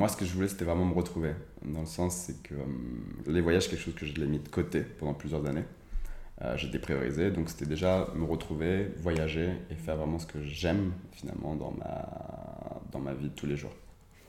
[0.00, 1.34] moi, ce que je voulais, c'était vraiment me retrouver.
[1.62, 2.54] Dans le sens, c'est que
[3.26, 5.64] les voyages, quelque chose que je l'ai mis de côté pendant plusieurs années.
[6.56, 11.54] j'ai dépriorisé, donc c'était déjà me retrouver, voyager et faire vraiment ce que j'aime finalement
[11.54, 13.74] dans ma, dans ma vie de tous les jours.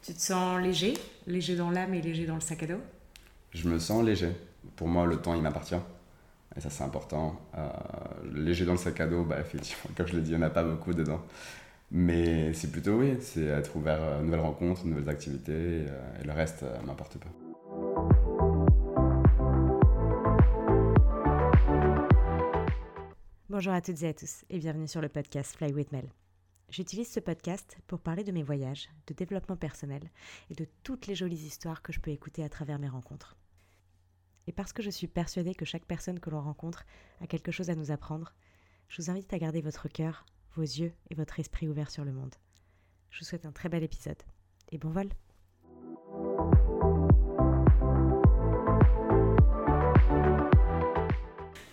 [0.04, 0.94] Tu te sens léger?
[1.26, 2.82] Léger dans l'âme et léger dans le sac à dos?
[3.52, 4.32] Je me sens léger.
[4.76, 5.76] Pour moi, le temps, il m'appartient.
[6.58, 7.40] Et ça, c'est important.
[7.58, 7.70] Euh,
[8.34, 10.48] léger dans le sac à dos, bah, effectivement, comme je l'ai dit, il n'y en
[10.48, 11.22] a pas beaucoup dedans.
[11.94, 16.32] Mais c'est plutôt oui, c'est être ouvert à nouvelles rencontres, nouvelles activités, euh, et le
[16.32, 17.28] reste euh, m'importe pas.
[23.50, 26.10] Bonjour à toutes et à tous, et bienvenue sur le podcast Fly with Mel.
[26.70, 30.10] J'utilise ce podcast pour parler de mes voyages, de développement personnel
[30.50, 33.36] et de toutes les jolies histoires que je peux écouter à travers mes rencontres.
[34.48, 36.86] Et parce que je suis persuadée que chaque personne que l'on rencontre
[37.20, 38.34] a quelque chose à nous apprendre,
[38.88, 42.12] je vous invite à garder votre cœur, vos yeux et votre esprit ouverts sur le
[42.12, 42.36] monde.
[43.10, 44.18] Je vous souhaite un très bel épisode
[44.72, 45.10] et bon vol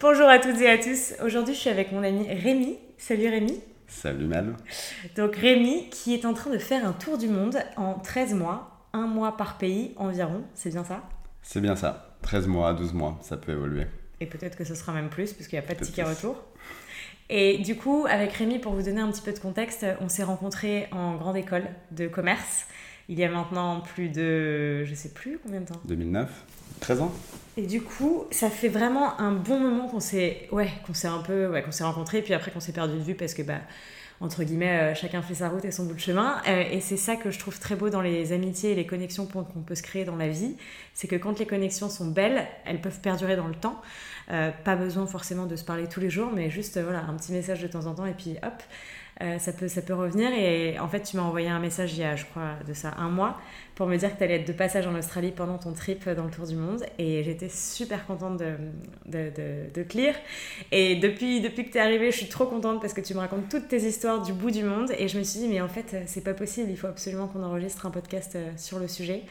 [0.00, 1.14] Bonjour à toutes et à tous.
[1.24, 2.78] Aujourd'hui, je suis avec mon ami Rémi.
[2.98, 3.60] Salut Rémi.
[3.88, 4.54] Salut Mel.
[5.16, 8.86] Donc Rémi qui est en train de faire un tour du monde en 13 mois,
[8.92, 11.02] un mois par pays environ, c'est bien ça?
[11.42, 12.16] C'est bien ça.
[12.22, 13.86] 13 mois, 12 mois, ça peut évoluer.
[14.20, 16.44] Et peut-être que ce sera même plus, puisqu'il n'y a pas de ticket retour.
[17.30, 20.22] Et du coup, avec Rémi, pour vous donner un petit peu de contexte, on s'est
[20.22, 22.66] rencontrés en grande école de commerce.
[23.08, 24.84] Il y a maintenant plus de.
[24.84, 26.30] Je sais plus combien de temps 2009
[26.80, 27.12] 13 ans
[27.56, 30.48] Et du coup, ça fait vraiment un bon moment qu'on s'est.
[30.52, 31.48] Ouais, qu'on s'est un peu.
[31.48, 33.60] Ouais, qu'on s'est rencontrés, puis après qu'on s'est perdu de vue parce que, bah
[34.20, 36.42] entre guillemets, euh, chacun fait sa route et son bout de chemin.
[36.48, 39.26] Euh, et c'est ça que je trouve très beau dans les amitiés et les connexions
[39.26, 40.56] qu'on peut se créer dans la vie.
[40.94, 43.80] C'est que quand les connexions sont belles, elles peuvent perdurer dans le temps.
[44.30, 47.32] Euh, pas besoin forcément de se parler tous les jours, mais juste voilà, un petit
[47.32, 48.62] message de temps en temps et puis hop,
[49.20, 50.30] euh, ça, peut, ça peut revenir.
[50.32, 52.94] Et en fait, tu m'as envoyé un message il y a, je crois, de ça
[52.98, 53.38] un mois
[53.74, 56.24] pour me dire que tu allais être de passage en Australie pendant ton trip dans
[56.24, 56.84] le tour du monde.
[56.98, 58.54] Et j'étais super contente de,
[59.06, 59.32] de,
[59.74, 60.14] de, te lire.
[60.72, 63.20] Et depuis, depuis que tu es arrivée, je suis trop contente parce que tu me
[63.20, 64.92] racontes toutes tes histoires du bout du monde.
[64.98, 66.70] Et je me suis dit, mais en fait, c'est pas possible.
[66.70, 69.22] Il faut absolument qu'on enregistre un podcast euh, sur le sujet.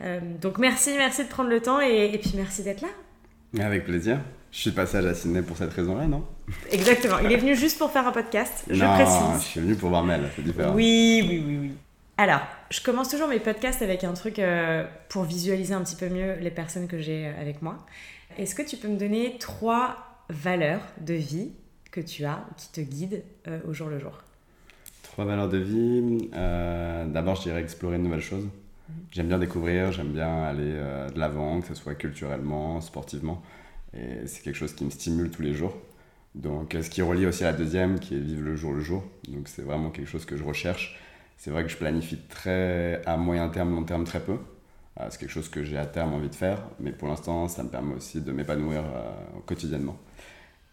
[0.00, 2.88] Euh, donc merci, merci de prendre le temps et puis merci d'être là.
[3.58, 4.20] Avec plaisir.
[4.50, 6.24] Je suis passage à Sydney pour cette raison-là, non
[6.70, 7.18] Exactement.
[7.18, 9.42] Il est venu juste pour faire un podcast, je non, précise.
[9.42, 10.74] je suis venu pour voir Mel, c'est différent.
[10.74, 11.72] Oui, oui, oui, oui.
[12.16, 16.08] Alors, je commence toujours mes podcasts avec un truc euh, pour visualiser un petit peu
[16.08, 17.78] mieux les personnes que j'ai euh, avec moi.
[18.38, 19.96] Est-ce que tu peux me donner trois
[20.28, 21.52] valeurs de vie
[21.92, 24.12] que tu as, qui te guident euh, au jour le jour?
[25.02, 26.28] Trois valeurs de vie.
[26.32, 28.46] D'abord, je dirais explorer de nouvelles choses.
[29.10, 30.72] J'aime bien découvrir, j'aime bien aller
[31.14, 33.42] de l'avant, que ce soit culturellement, sportivement.
[33.94, 35.76] Et c'est quelque chose qui me stimule tous les jours.
[36.34, 39.04] Donc, ce qui relie aussi à la deuxième, qui est vivre le jour le jour.
[39.28, 40.98] Donc, c'est vraiment quelque chose que je recherche.
[41.38, 44.38] C'est vrai que je planifie très à moyen terme, long terme très peu.
[45.00, 47.62] Euh, c'est quelque chose que j'ai à terme envie de faire, mais pour l'instant, ça
[47.62, 49.12] me permet aussi de m'épanouir euh,
[49.46, 49.96] quotidiennement.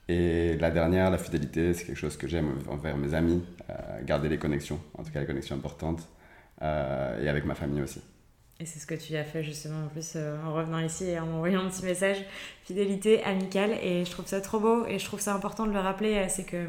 [0.08, 4.30] Et la dernière, la fidélité, c'est quelque chose que j'aime envers mes amis, euh, garder
[4.30, 6.08] les connexions, en tout cas les connexions importantes,
[6.62, 8.02] et avec ma famille aussi.
[8.62, 11.66] Et c'est ce que tu as fait justement euh, en revenant ici et en m'envoyant
[11.66, 12.24] un petit message
[12.64, 15.80] fidélité amicale et je trouve ça trop beau et je trouve ça important de le
[15.80, 16.66] rappeler euh, c'est que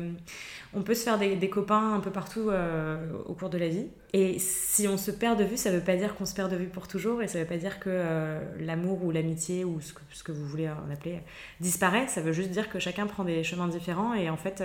[0.74, 3.86] on peut se faire des, copains un peu partout euh, au cours de la vie
[4.18, 6.56] et si on se perd de vue ça veut pas dire qu'on se perd de
[6.56, 10.32] vue pour toujours et ça veut pas dire que l'amour ou l'amitié ou ce que,
[10.32, 11.20] vous voulez en appeler
[11.60, 12.08] disparaît.
[12.08, 14.62] Ça veut juste dire que chacun prend des chemins différents et en fait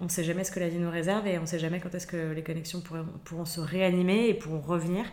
[0.00, 2.06] on sait jamais ce que la vie nous réserve et on sait jamais quand est-ce
[2.06, 2.82] que les connexions
[3.24, 5.04] pourront, se réanimer et pourront revenir.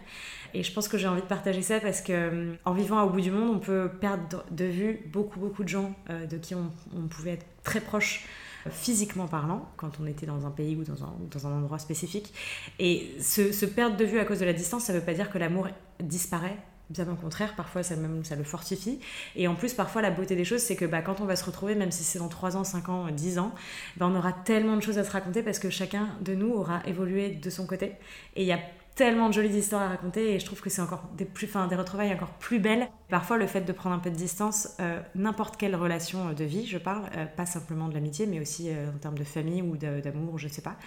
[0.54, 3.10] Et je pense que j'ai envie de partager ça parce que euh, en vivant au
[3.10, 6.56] bout du monde, on peut perdre de vue beaucoup, beaucoup de gens euh, de qui
[6.56, 6.72] on,
[7.10, 11.04] pouvait être très proche euh, physiquement parlant, quand on était dans un pays ou dans
[11.04, 12.34] un, dans un endroit spécifique.
[12.80, 15.30] Et se, perdre de vue à cause de la distance, ça ne veut pas dire
[15.30, 15.68] que l'amour
[16.00, 16.58] disparaît.
[16.90, 19.00] Bien au contraire, parfois ça, même, ça le fortifie.
[19.38, 21.46] Et en plus, parfois, la beauté des choses, c'est que bah, quand on va se
[21.46, 23.54] retrouver, même si c'est dans 3 ans, 5 ans, 10 ans,
[23.96, 26.82] bah, on aura tellement de choses à se raconter parce que chacun de nous aura
[26.86, 27.94] évolué de son côté.
[28.36, 28.60] Et il y a
[28.96, 31.68] tellement de jolies histoires à raconter et je trouve que c'est encore des, plus, enfin,
[31.68, 32.90] des retrouvailles encore plus belles.
[33.12, 36.46] Parfois, le fait de prendre un peu de distance, euh, n'importe quelle relation euh, de
[36.46, 39.76] vie, je parle, euh, pas simplement de l'amitié, mais aussi en termes de famille ou
[39.76, 40.78] d'amour, je sais pas.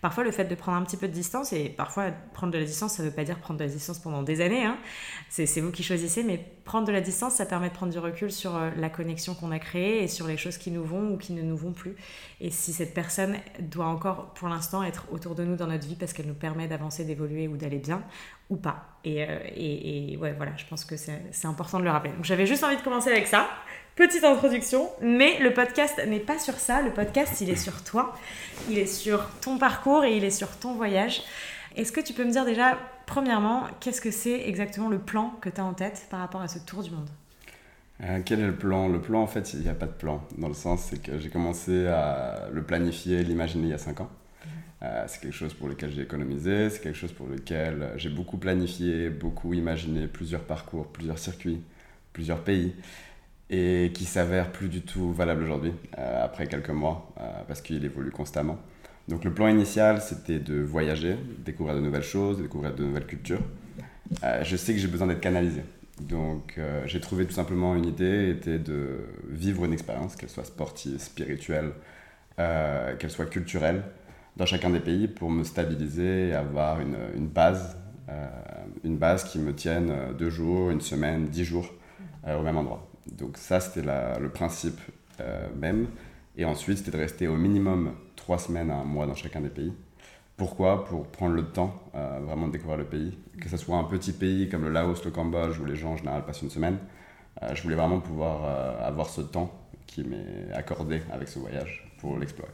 [0.00, 2.64] Parfois, le fait de prendre un petit peu de distance, et parfois, prendre de la
[2.64, 4.78] distance, ça veut pas dire prendre de la distance pendant des années, hein.
[5.28, 8.30] c'est vous qui choisissez, mais prendre de la distance, ça permet de prendre du recul
[8.30, 11.32] sur la connexion qu'on a créée et sur les choses qui nous vont ou qui
[11.32, 11.96] ne nous vont plus.
[12.40, 15.96] Et si cette personne doit encore, pour l'instant, être autour de nous dans notre vie
[15.96, 18.04] parce qu'elle nous permet d'avancer, d'évoluer ou d'aller bien,
[18.52, 18.84] ou pas.
[19.04, 22.12] Et, euh, et, et, ouais, voilà, je pense que c'est important de le rappeler.
[22.12, 23.48] Donc j'avais juste envie de commencer avec ça.
[23.96, 26.82] Petite introduction, mais le podcast n'est pas sur ça.
[26.82, 28.14] Le podcast, il est sur toi,
[28.70, 31.22] il est sur ton parcours et il est sur ton voyage.
[31.76, 35.48] Est-ce que tu peux me dire déjà premièrement, qu'est-ce que c'est exactement le plan que
[35.48, 37.08] tu as en tête par rapport à ce tour du monde?
[38.02, 38.88] Euh, quel est le plan?
[38.88, 40.22] Le plan, en fait, il n'y a pas de plan.
[40.38, 44.00] Dans le sens, c'est que j'ai commencé à le planifier, l'imaginer il y a 5
[44.00, 44.10] ans.
[44.82, 48.36] Euh, c'est quelque chose pour lequel j'ai économisé, c'est quelque chose pour lequel j'ai beaucoup
[48.36, 51.60] planifié, beaucoup imaginé, plusieurs parcours, plusieurs circuits,
[52.12, 52.74] plusieurs pays,
[53.48, 57.12] et qui s'avère plus du tout valable aujourd'hui, euh, après quelques mois,
[57.46, 58.58] parce qu'il évolue constamment.
[59.08, 63.42] Donc le plan initial, c'était de voyager, découvrir de nouvelles choses, découvrir de nouvelles cultures.
[64.42, 65.62] je sais que j'ai besoin d'être canalisé.
[66.00, 70.44] Donc euh, j'ai trouvé tout simplement une idée, était de vivre une expérience, qu'elle soit
[70.44, 71.72] sportive, spirituelle,
[72.38, 73.82] euh, qu'elle soit culturelle,
[74.36, 77.76] dans chacun des pays pour me stabiliser et avoir une, base,
[78.08, 78.28] euh,
[78.84, 81.68] une base qui me tienne deux jours, une semaine, dix jours
[82.26, 82.88] au même endroit.
[83.18, 83.86] Donc ça c'était
[84.20, 84.80] le principe
[85.56, 85.88] même.
[86.36, 89.48] Et ensuite c'était de rester au minimum trois semaines à un mois dans chacun des
[89.48, 89.72] pays
[90.42, 90.84] pourquoi?
[90.86, 93.16] Pour prendre le temps euh, vraiment de découvrir le pays.
[93.40, 95.96] Que ce soit un petit pays comme le Laos, le Cambodge, où les gens en
[95.96, 96.78] général passent une semaine,
[97.42, 99.52] euh, je voulais vraiment pouvoir euh, avoir ce temps
[99.86, 102.50] qui m'est accordé avec ce voyage pour l'explorer.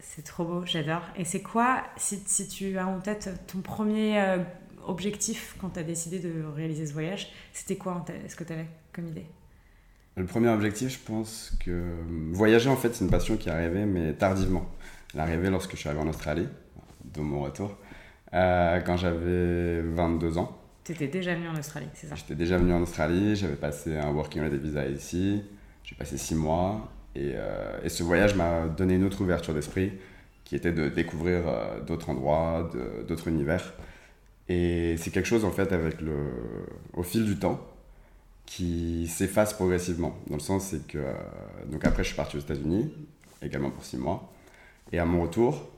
[0.00, 1.02] C'est trop beau, j'adore.
[1.16, 4.38] Et c'est quoi, si, si, tu as en tête ton premier
[4.86, 8.66] objectif quand tu as décidé de réaliser ce voyage, c'était quoi Est-ce que tu avais
[8.92, 9.26] comme idée?
[10.16, 11.92] Le premier objectif, je pense que
[12.32, 14.66] voyager, en fait, c'est une passion qui est arrivée, mais tardivement.
[15.12, 16.48] Elle est arrivée lorsque je suis arrivé en Australie
[17.04, 17.76] de mon retour,
[18.32, 20.56] euh, quand j'avais 22 ans.
[20.84, 22.14] Tu étais déjà venu en Australie, c'est ça?
[22.14, 25.42] J'étais déjà venu en Australie, j'avais passé un working holiday visa ici,
[25.84, 29.92] j'ai passé 6 mois, et, euh, et ce voyage m'a donné une autre ouverture d'esprit,
[30.44, 32.70] qui était de découvrir euh, d'autres endroits,
[33.08, 33.72] d'autres univers.
[34.48, 36.14] Et c'est quelque chose, en fait, avec le,
[36.92, 37.60] au fil du temps,
[38.44, 40.16] qui s'efface progressivement.
[40.28, 41.02] Dans le sens, c'est que.
[41.66, 42.92] donc après, je suis parti aux États-Unis,
[43.42, 44.32] également pour 6 mois.
[44.92, 45.68] Et à mon retour,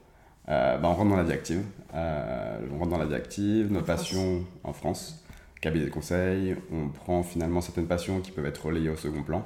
[0.49, 1.63] euh, bah, on rentre dans la vie active.
[1.95, 5.25] Euh, on rentre dans la vie active, nos passions en France,
[5.61, 9.45] cabinet de conseil, on prend finalement certaines passions qui peuvent être relayées au second plan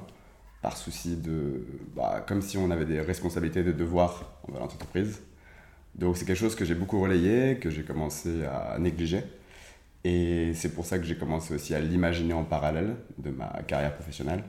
[0.63, 1.67] par souci de.
[1.95, 5.21] Bah, comme si on avait des responsabilités, des devoirs envers l'entreprise.
[5.93, 9.21] Donc c'est quelque chose que j'ai beaucoup relayé, que j'ai commencé à négliger.
[10.03, 13.93] Et c'est pour ça que j'ai commencé aussi à l'imaginer en parallèle de ma carrière
[13.93, 14.43] professionnelle.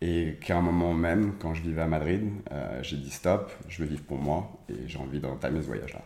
[0.00, 3.84] Et qu'à un moment même, quand je vivais à Madrid, euh, j'ai dit stop, je
[3.84, 6.02] veux vivre pour moi et j'ai envie d'entamer ce voyage-là.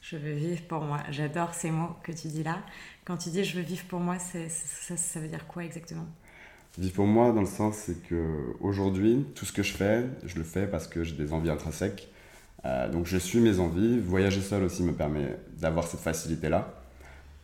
[0.00, 1.00] Je veux vivre pour moi.
[1.10, 2.58] J'adore ces mots que tu dis là.
[3.04, 6.06] Quand tu dis je veux vivre pour moi, ça, ça, veut dire quoi exactement?
[6.78, 10.36] Vivre pour moi, dans le sens, c'est que aujourd'hui, tout ce que je fais, je
[10.36, 12.08] le fais parce que j'ai des envies intrinsèques.
[12.64, 13.98] Euh, donc je suis mes envies.
[13.98, 16.72] Voyager seul aussi me permet d'avoir cette facilité-là.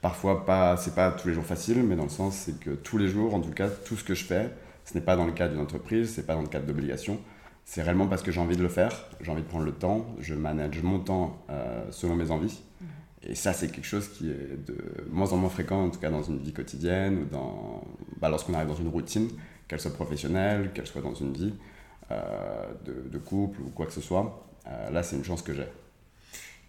[0.01, 2.99] Parfois, pas, c'est pas tous les jours facile, mais dans le sens, c'est que tous
[2.99, 4.51] les jours, en tout cas, tout ce que je fais,
[4.85, 7.19] ce n'est pas dans le cadre d'une entreprise, ce n'est pas dans le cadre d'obligation.
[7.65, 10.07] C'est réellement parce que j'ai envie de le faire, j'ai envie de prendre le temps,
[10.21, 12.63] je manage mon temps euh, selon mes envies.
[13.29, 14.77] Et ça, c'est quelque chose qui est de
[15.11, 17.85] moins en moins fréquent, en tout cas dans une vie quotidienne ou dans,
[18.19, 19.29] bah, lorsqu'on arrive dans une routine,
[19.67, 21.55] qu'elle soit professionnelle, qu'elle soit dans une vie
[22.13, 24.47] euh, de, couple ou quoi que ce soit.
[24.69, 25.67] Euh, là, c'est une chance que j'ai.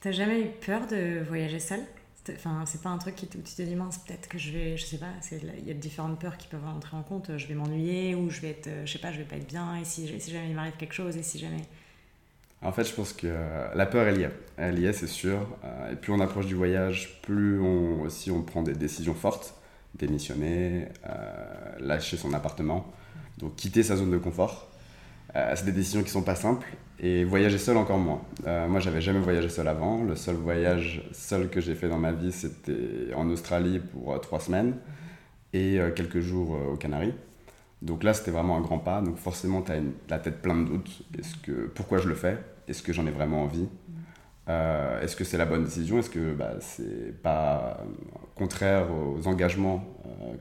[0.02, 1.82] T'as jamais eu peur de voyager seul
[2.30, 4.76] Enfin, c'est pas un truc qui, où tu te dis, mince, peut-être que je vais,
[4.76, 7.38] je sais pas, il y a différentes peurs qui peuvent entrer en compte.
[7.38, 9.78] Je vais m'ennuyer ou je vais être, je sais pas, je vais pas être bien.
[9.78, 11.64] Et si jamais il m'arrive quelque chose et si jamais.
[12.62, 13.28] En fait, je pense que
[13.76, 14.32] la peur, elle y est.
[14.58, 15.48] Elle y est, c'est sûr.
[15.64, 19.54] Euh, et plus on approche du voyage, plus on, aussi on prend des décisions fortes.
[19.96, 22.92] Démissionner, euh, lâcher son appartement.
[23.38, 24.70] Donc quitter sa zone de confort.
[25.36, 26.68] Euh, c'est des décisions qui sont pas simples
[27.00, 28.22] et voyager seul encore moins.
[28.48, 30.04] Euh, moi, j'avais jamais voyagé seul avant.
[30.04, 34.18] Le seul voyage seul que j'ai fait dans ma vie, c'était en Australie pour euh,
[34.18, 34.76] trois semaines
[35.54, 37.14] et euh, quelques jours aux Canaries.
[37.82, 39.02] Donc là, c'était vraiment un grand pas.
[39.02, 39.80] Donc forcément, tu as
[40.10, 41.04] la tête pleine de doutes.
[41.18, 42.38] Est-ce que, pourquoi je le fais?
[42.68, 43.68] Est-ce que j'en ai vraiment envie?
[44.48, 46.00] Est-ce que c'est la bonne décision?
[46.00, 47.84] Est-ce que bah, c'est pas
[48.36, 49.84] contraire aux engagements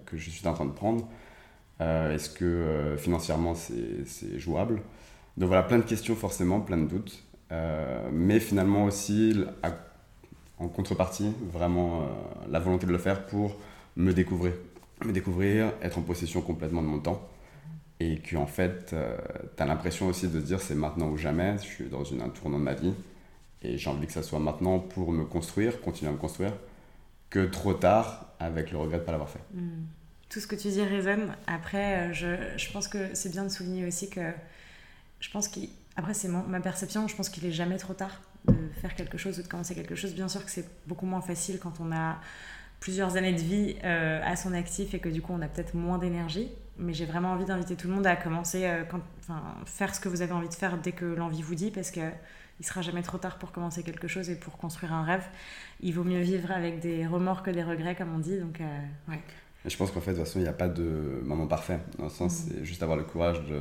[0.07, 1.09] que je suis en train de prendre?
[1.81, 4.81] Est-ce que financièrement, c'est jouable?
[5.37, 7.23] Donc voilà, plein de questions forcément, plein de doutes.
[7.53, 9.45] Euh, mais finalement aussi,
[10.59, 12.05] en contrepartie, vraiment euh,
[12.51, 13.57] la volonté de le faire pour
[13.97, 14.53] me découvrir.
[15.05, 17.29] Me découvrir, être en possession complètement de mon temps.
[18.01, 19.17] Et qu'en en fait, euh,
[19.57, 22.29] tu as l'impression aussi de dire c'est maintenant ou jamais, je suis dans une, un
[22.29, 22.93] tournant de ma vie.
[23.63, 26.53] Et j'ai envie que ça soit maintenant pour me construire, continuer à me construire,
[27.31, 29.41] que trop tard avec le regret de ne pas l'avoir fait.
[29.55, 29.85] Hmm.
[30.29, 31.35] Tout ce que tu dis résonne.
[31.47, 34.33] Après, je, je pense que c'est bien de souligner aussi que
[35.21, 38.95] je pense qu'après c'est ma perception, je pense qu'il est jamais trop tard de faire
[38.95, 40.15] quelque chose ou de commencer quelque chose.
[40.15, 42.21] Bien sûr que c'est beaucoup moins facile quand on a
[42.81, 45.75] plusieurs années de vie euh, à son actif et que du coup on a peut-être
[45.75, 46.51] moins d'énergie.
[46.79, 50.01] Mais j'ai vraiment envie d'inviter tout le monde à commencer, euh, quand, enfin, faire ce
[50.01, 52.01] que vous avez envie de faire dès que l'envie vous dit parce que
[52.59, 55.25] il sera jamais trop tard pour commencer quelque chose et pour construire un rêve.
[55.81, 58.39] Il vaut mieux vivre avec des remords que des regrets, comme on dit.
[58.39, 58.61] Donc,
[59.09, 59.21] ouais.
[59.67, 61.81] Et je pense qu'en fait, de toute façon, il n'y a pas de moment parfait.
[61.99, 62.49] Dans le sens, mm.
[62.49, 63.61] c'est juste avoir le courage de,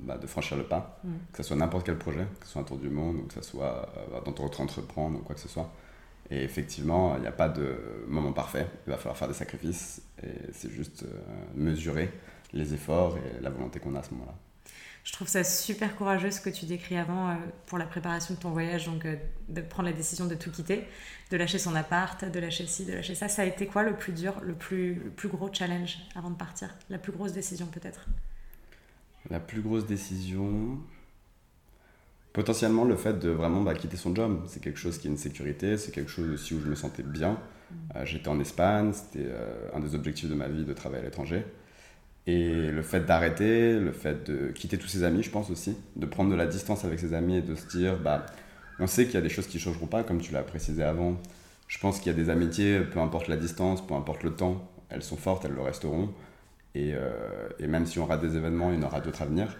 [0.00, 1.10] bah, de franchir le pas, mm.
[1.32, 3.34] que ce soit n'importe quel projet, que ce soit un tour du monde, ou que
[3.34, 5.70] ce soit euh, dans ton entreprendre, ou quoi que ce soit.
[6.30, 8.66] Et effectivement, il n'y a pas de moment parfait.
[8.86, 11.22] Il va falloir faire des sacrifices, et c'est juste euh,
[11.54, 12.10] mesurer
[12.52, 14.34] les efforts et la volonté qu'on a à ce moment-là.
[15.04, 17.34] Je trouve ça super courageux ce que tu décris avant euh,
[17.66, 19.14] pour la préparation de ton voyage, donc euh,
[19.48, 20.84] de prendre la décision de tout quitter,
[21.30, 23.28] de lâcher son appart, de lâcher ci, de lâcher ça.
[23.28, 26.34] Ça a été quoi le plus dur, le plus, le plus gros challenge avant de
[26.34, 26.74] partir?
[26.90, 28.08] La plus grosse décision peut-être?
[29.30, 30.80] La plus grosse décision
[32.36, 34.42] Potentiellement le fait de vraiment bah, quitter son job.
[34.46, 37.02] C'est quelque chose qui est une sécurité, c'est quelque chose aussi où je me sentais
[37.02, 37.38] bien.
[37.94, 39.26] Euh, j'étais en Espagne, c'était
[39.72, 41.46] un des objectifs de ma vie de travailler à l'étranger.
[42.26, 46.04] Et le fait d'arrêter, le fait de quitter tous ses amis, je pense aussi, de
[46.04, 48.26] prendre de la distance avec ses amis et de se dire, bah,
[48.80, 50.82] on sait qu'il y a des choses qui ne changeront pas, comme tu l'as précisé
[50.82, 51.16] avant.
[51.68, 54.70] Je pense qu'il y a des amitiés, peu importe la distance, peu importe le temps,
[54.90, 56.10] elles sont fortes, elles le resteront.
[56.74, 59.24] Et, euh, et même si on rate des événements, il y en aura d'autres à
[59.24, 59.56] venir.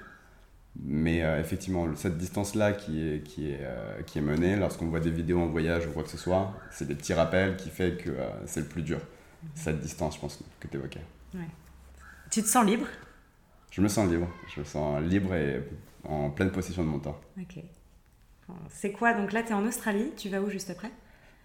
[0.83, 5.00] Mais euh, effectivement, cette distance-là qui est, qui, est, euh, qui est menée, lorsqu'on voit
[5.00, 7.90] des vidéos en voyage ou quoi que ce soit, c'est des petits rappels qui font
[7.97, 9.00] que c'est le plus dur.
[9.54, 11.02] Cette distance, je pense, que tu évoquais.
[11.35, 11.49] Ouais.
[12.30, 12.87] Tu te sens libre?
[13.71, 14.28] Je me sens libre.
[14.54, 15.62] Je me sens libre et
[16.04, 17.21] en pleine possession de mon temps.
[17.40, 17.62] Ok.
[18.71, 19.12] C'est quoi?
[19.14, 20.12] Donc là, tu es en Australie.
[20.16, 20.90] Tu vas où juste après?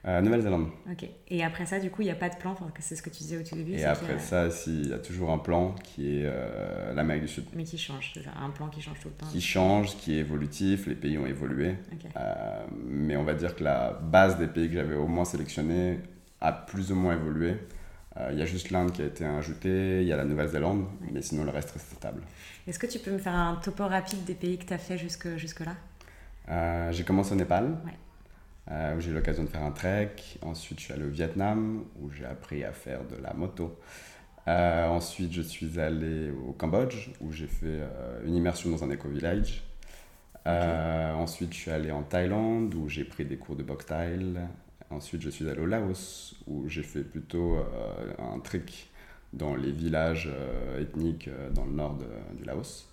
[0.07, 0.69] Euh, Nouvelle-Zélande.
[0.91, 1.07] Ok.
[1.29, 3.19] Et après ça, du coup, il n'y a pas de plan C'est ce que tu
[3.19, 3.73] disais au tout début.
[3.73, 7.45] Et après ça, il y a toujours un plan qui est euh, l'Amérique du Sud.
[7.53, 9.27] Mais qui change, un plan qui change tout le temps.
[9.31, 10.87] Qui change, qui est évolutif.
[10.87, 11.75] Les pays ont évolué.
[12.17, 15.99] Euh, mais on va dire que la base des pays que j'avais au moins sélectionnés
[16.39, 17.57] a plus ou moins évolué.
[18.17, 20.85] Euh, il y a juste l'Inde qui a été ajoutée, il y a la Nouvelle-Zélande,
[21.11, 22.21] mais sinon le reste reste stable.
[22.67, 24.97] Est-ce que tu peux me faire un topo rapide des pays que tu as fait
[24.97, 25.75] jusque, jusque-là?
[26.49, 27.77] Euh, J'ai commencé au Népal,
[28.69, 30.15] euh, où j'ai eu l'occasion de faire un trek.
[30.41, 33.79] Ensuite, je suis allé au Vietnam, où j'ai appris à faire de la moto.
[34.47, 37.81] ensuite, je suis allé au Cambodge, où j'ai fait
[38.25, 39.63] une immersion dans un éco-village.
[40.45, 44.41] ensuite, je suis allé en Thaïlande, où j'ai pris des cours de box style.
[44.91, 48.89] Ensuite, je suis allé au Laos, où j'ai fait plutôt euh, un trick
[49.31, 51.97] dans les villages euh, ethniques euh, dans le nord
[52.33, 52.89] du Laos.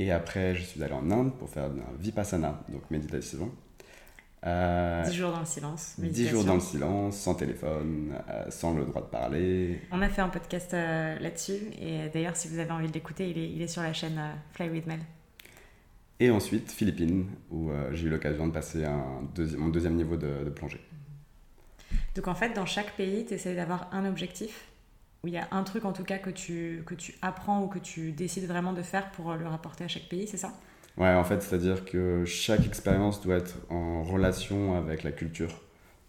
[0.00, 3.52] Et après, je suis allé en Inde pour faire un vipassana, donc méditation.
[4.44, 5.94] 10 jours dans le silence.
[5.98, 8.14] 10 jours dans le silence, sans téléphone,
[8.50, 9.82] sans le droit de parler.
[9.92, 13.38] On a fait un podcast là-dessus, et d'ailleurs, si vous avez envie de l'écouter, il
[13.38, 14.20] est, il est, sur la chaîne
[14.52, 15.00] Fly with Mel.
[16.18, 19.22] Et ensuite, Philippines, où j'ai eu l'occasion de passer un
[19.56, 20.80] mon deuxième niveau de, de plongée.
[22.14, 24.66] Donc en fait, dans chaque pays, tu essaies d'avoir un objectif,
[25.22, 27.68] où il y a un truc en tout cas que tu, que tu apprends ou
[27.68, 30.52] que tu décides vraiment de faire pour le rapporter à chaque pays, c'est ça?
[30.98, 35.62] Ouais, en fait, c'est-à-dire que chaque expérience doit être en relation avec la culture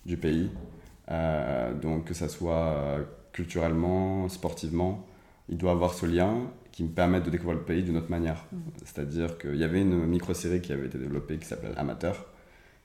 [0.05, 0.51] du pays.
[1.11, 5.05] Euh, donc que ça soit euh, culturellement, sportivement,
[5.49, 8.45] il doit avoir ce lien qui me permette de découvrir le pays d'une autre manière.
[8.51, 8.57] Mmh.
[8.85, 12.25] C'est-à-dire qu'il y avait une micro-série qui avait été développée qui s'appelle Amateur,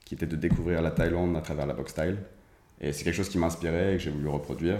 [0.05, 2.17] qui était de découvrir la Thaïlande à travers la box style.
[2.81, 4.79] Et c'est quelque chose qui m'inspirait et que j'ai voulu reproduire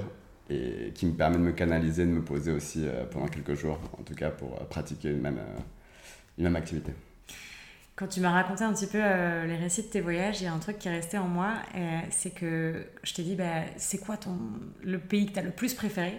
[0.50, 3.80] et qui me permet de me canaliser, de me poser aussi euh, pendant quelques jours,
[4.00, 5.40] en tout cas pour pratiquer une même,
[6.38, 6.92] une même activité.
[8.00, 10.54] Quand tu m'as raconté un petit peu les récits de tes voyages, il y a
[10.54, 11.56] un truc qui est resté en moi,
[12.12, 14.38] c'est que je t'ai dit, bah, c'est quoi ton,
[14.82, 16.18] le pays que tu as le plus préféré?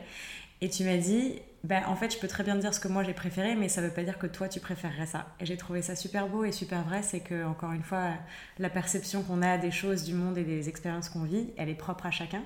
[0.61, 3.03] Et tu m'as dit, ben, en fait, je peux très bien dire ce que moi
[3.03, 5.29] j'ai préféré, mais ça veut pas dire que toi tu préférerais ça.
[5.41, 8.11] Et j'ai trouvé ça super beau et super vrai, c'est que, encore une fois,
[8.59, 11.75] la perception qu'on a des choses, du monde et des expériences qu'on vit, elle est
[11.75, 12.43] propre à chacun.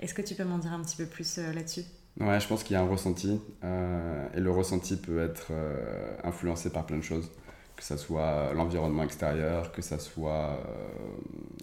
[0.00, 1.84] Est-ce que tu peux m'en dire un petit peu plus euh, là-dessus?
[2.20, 6.14] Ouais, je pense qu'il y a un ressenti, euh, et le ressenti peut être euh,
[6.24, 7.30] influencé par plein de choses.
[7.76, 10.58] Que ce soit l'environnement extérieur, que ce soit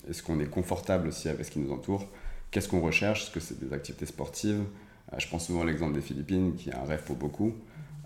[0.07, 2.05] est-ce qu'on est confortable aussi avec ce qui nous entoure,
[2.51, 4.63] qu'est-ce qu'on recherche, est-ce que c'est des activités sportives,
[5.11, 7.53] euh, je pense souvent à l'exemple des Philippines, qui est un rêve pour beaucoup,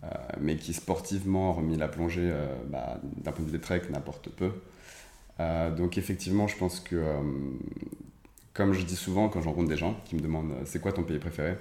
[0.03, 0.07] euh,
[0.39, 4.29] mais qui sportivement, remis la plongée, euh, bah, d'un point de vue des treks, n'apporte
[4.29, 4.51] peu.
[5.77, 7.03] donc effectivement, je pense que,
[8.53, 11.03] comme je dis souvent quand je rencontre des gens qui me demandent c'est quoi ton
[11.03, 11.57] pays préféré,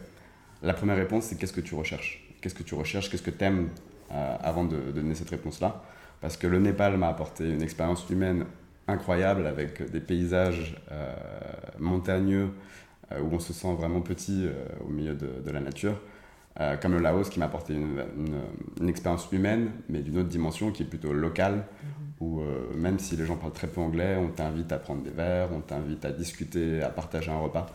[0.63, 2.27] la première réponse c'est qu'est-ce que tu recherches?
[2.41, 3.11] Qu'est-ce que tu recherches?
[3.11, 3.69] Qu'est-ce que tu aimes
[4.09, 5.85] avant de, donner cette réponse-là?
[6.21, 8.47] Parce que le Népal m'a apporté une expérience humaine
[8.89, 10.77] incroyable avec des paysages
[11.79, 12.51] montagneux,
[13.13, 14.53] euh, où on se sent vraiment petit euh,
[14.85, 15.95] au milieu de, la nature.
[16.59, 18.03] Euh, comme le Laos qui m'a apporté une,
[18.81, 22.27] une, expérience humaine, mais d'une autre dimension qui est plutôt locale, mhm.
[22.27, 22.43] où
[22.75, 25.61] même si les gens parlent très peu anglais, on t'invite à prendre des verres, on
[25.61, 27.67] t'invite à discuter, à partager un repas,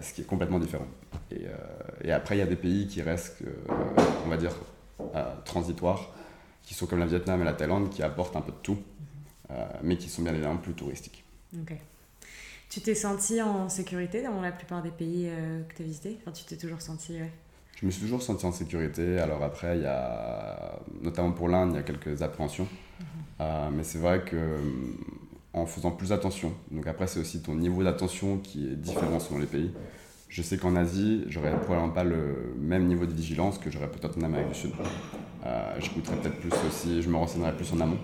[0.00, 0.86] ce qui est complètement différent.
[1.30, 1.46] Et,
[2.04, 3.42] et après, il y a des pays qui restent,
[4.26, 4.52] on va dire,
[5.46, 6.12] transitoires,
[6.72, 8.78] qui sont comme le Vietnam et la Thaïlande, qui apportent un peu de tout.
[9.50, 9.56] Mhm.
[9.82, 11.22] mais qui sont bien évidemment plus touristiques.
[11.60, 11.74] Ok.
[12.70, 15.28] Tu t'es senti en sécurité dans la plupart des pays
[15.68, 16.18] que tu as visités?
[16.22, 17.18] Enfin, Tu t'es toujours senti.
[17.78, 19.18] Je me suis toujours senti en sécurité.
[19.18, 22.66] Alors après, il y a, notamment pour l'Inde, il y a quelques appréhensions.
[23.38, 23.76] Mhm.
[23.76, 24.56] mais c'est vrai que
[25.52, 26.54] en faisant plus attention.
[26.70, 29.70] Donc après, c'est aussi ton niveau d'attention qui est différent selon les pays.
[30.30, 34.16] Je sais qu'en Asie, j'aurais probablement pas le même niveau de vigilance que j'aurais peut-être
[34.16, 34.72] en Amérique du Sud.
[35.44, 37.98] Euh, J'écouterais peut-être plus aussi, je me renseignerais plus en amont.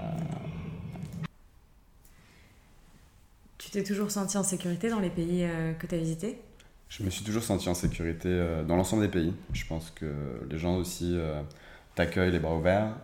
[0.00, 0.04] Euh,
[3.58, 6.38] tu t'es toujours senti en sécurité dans les pays euh, que tu as visités?
[6.88, 8.28] Je me suis toujours senti en sécurité
[8.66, 9.34] dans l'ensemble des pays.
[9.52, 10.06] Je pense que
[10.48, 11.18] les gens aussi
[11.96, 12.94] t'accueillent les bras ouverts.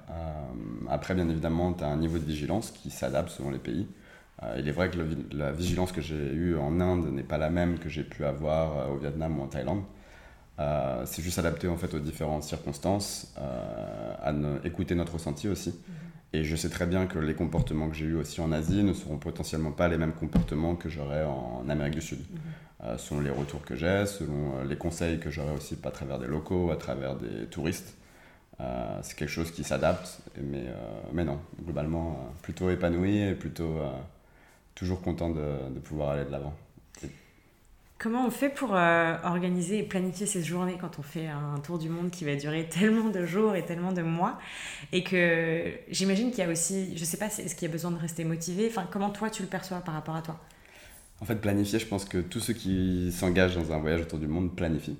[0.89, 3.89] après, bien évidemment, tu as un niveau de vigilance qui s'adapte selon les pays.
[4.57, 4.99] Il est vrai que
[5.33, 8.93] la vigilance que j'ai eue en Inde n'est pas la même que j'ai pu avoir
[8.93, 9.83] au Vietnam ou en Thaïlande.
[10.59, 14.33] Euh, c'est juste adapté en fait aux différentes circonstances, à
[14.65, 15.71] écouter notre ressenti aussi.
[15.71, 15.75] Mhm.
[16.35, 18.93] Et je sais très bien que les comportements que j'ai eus aussi en Asie ne
[18.93, 22.21] seront potentiellement pas les mêmes comportements que j'aurai en Amérique du Sud.
[22.21, 22.99] Mhm.
[22.99, 26.71] selon les retours que j'ai, selon les conseils que j'aurai aussi à travers des locaux,
[26.73, 27.95] à travers des touristes.
[29.03, 30.67] c'est quelque chose qui s'adapte, mais,
[31.13, 33.79] mais non, globalement, plutôt épanoui et plutôt
[34.75, 36.55] toujours content de, pouvoir aller de l'avant.
[38.03, 41.79] Comment on fait pour euh, organiser et planifier ces journées quand on fait un tour
[41.79, 44.41] du monde qui va durer tellement de jours et tellement de mois?
[44.91, 47.93] Et que j'imagine qu'il y a aussi, je sais pas, est-ce qu'il y a besoin
[47.93, 48.67] de rester motivé?
[48.69, 50.41] Enfin, comment toi tu le perçois par rapport à toi?
[51.21, 54.27] En fait, planifier, je pense que tous ceux qui s'engagent dans un voyage autour du
[54.27, 54.99] monde planifient.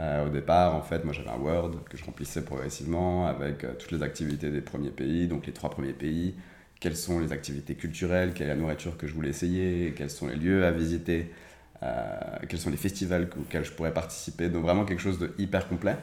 [0.00, 3.72] Euh, au départ, en fait, moi j'avais un Word que je remplissais progressivement avec euh,
[3.78, 6.34] toutes les activités des premiers pays, donc les trois premiers pays,
[6.80, 10.26] quelles sont les activités culturelles, quelle est la nourriture que je voulais essayer, quels sont
[10.26, 11.30] les lieux à visiter,
[12.48, 14.48] quels sont les festivals auxquels je pourrais participer.
[14.48, 15.96] Donc vraiment quelque chose de hyper complet.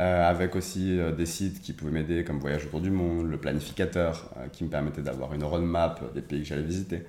[0.00, 3.36] Euh, avec aussi euh, des sites qui pouvaient m'aider comme Voyage autour du monde, le
[3.36, 7.02] planificateur qui me permettait d'avoir une roadmap des pays que j'allais visiter.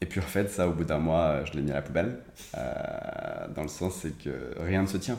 [0.00, 2.18] Et puis en fait, ça, au bout d'un mois, je l'ai mis à la poubelle.
[2.54, 5.18] dans le sens, c'est que rien ne se tient.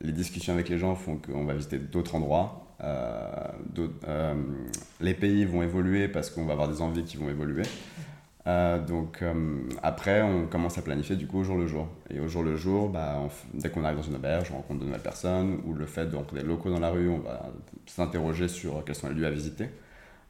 [0.00, 2.66] Les discussions avec les gens font qu'on va visiter d'autres endroits.
[2.82, 3.48] Euh,
[4.06, 4.34] euh,
[5.00, 7.62] les pays vont évoluer parce qu'on va avoir des envies qui vont évoluer.
[8.46, 9.24] Euh, donc
[9.82, 11.88] après, on commence à planifier du coup au jour le jour.
[12.10, 13.18] Et au jour le jour, bah,
[13.54, 16.16] dès qu'on arrive dans une auberge, on rencontre de nouvelles personnes, ou le fait de
[16.16, 17.50] rencontrer des locaux dans la rue, on va
[17.86, 19.68] s'interroger sur quels sont les lieux à visiter.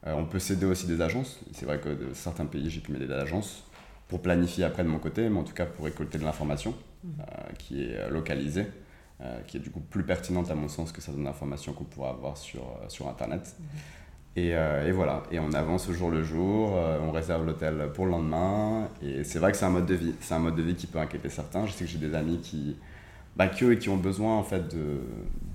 [0.05, 1.39] on peut s'aider aussi des agences.
[1.53, 3.63] C'est vrai que de certains pays, j'ai pu m'aider des agences
[4.07, 7.09] pour planifier après de mon côté, mais en tout cas pour récolter de l'information mmh.
[7.57, 8.67] qui est localisée.
[9.19, 12.11] Euh, qui est du coup plus pertinente à mon sens que certaines informations qu'on pourrait
[12.11, 13.55] avoir sur, euh, sur Internet.
[13.59, 13.65] Mhm.
[14.37, 18.05] Et, euh, et, voilà, et on avance au jour le jour, on réserve l'hôtel pour
[18.05, 20.61] le lendemain, et c'est vrai que c'est un mode de vie, c'est un mode de
[20.61, 21.65] vie qui peut inquiéter certains.
[21.65, 22.77] Je sais que j'ai des amis qui,
[23.35, 24.99] bah, qui, ont besoin en fait de,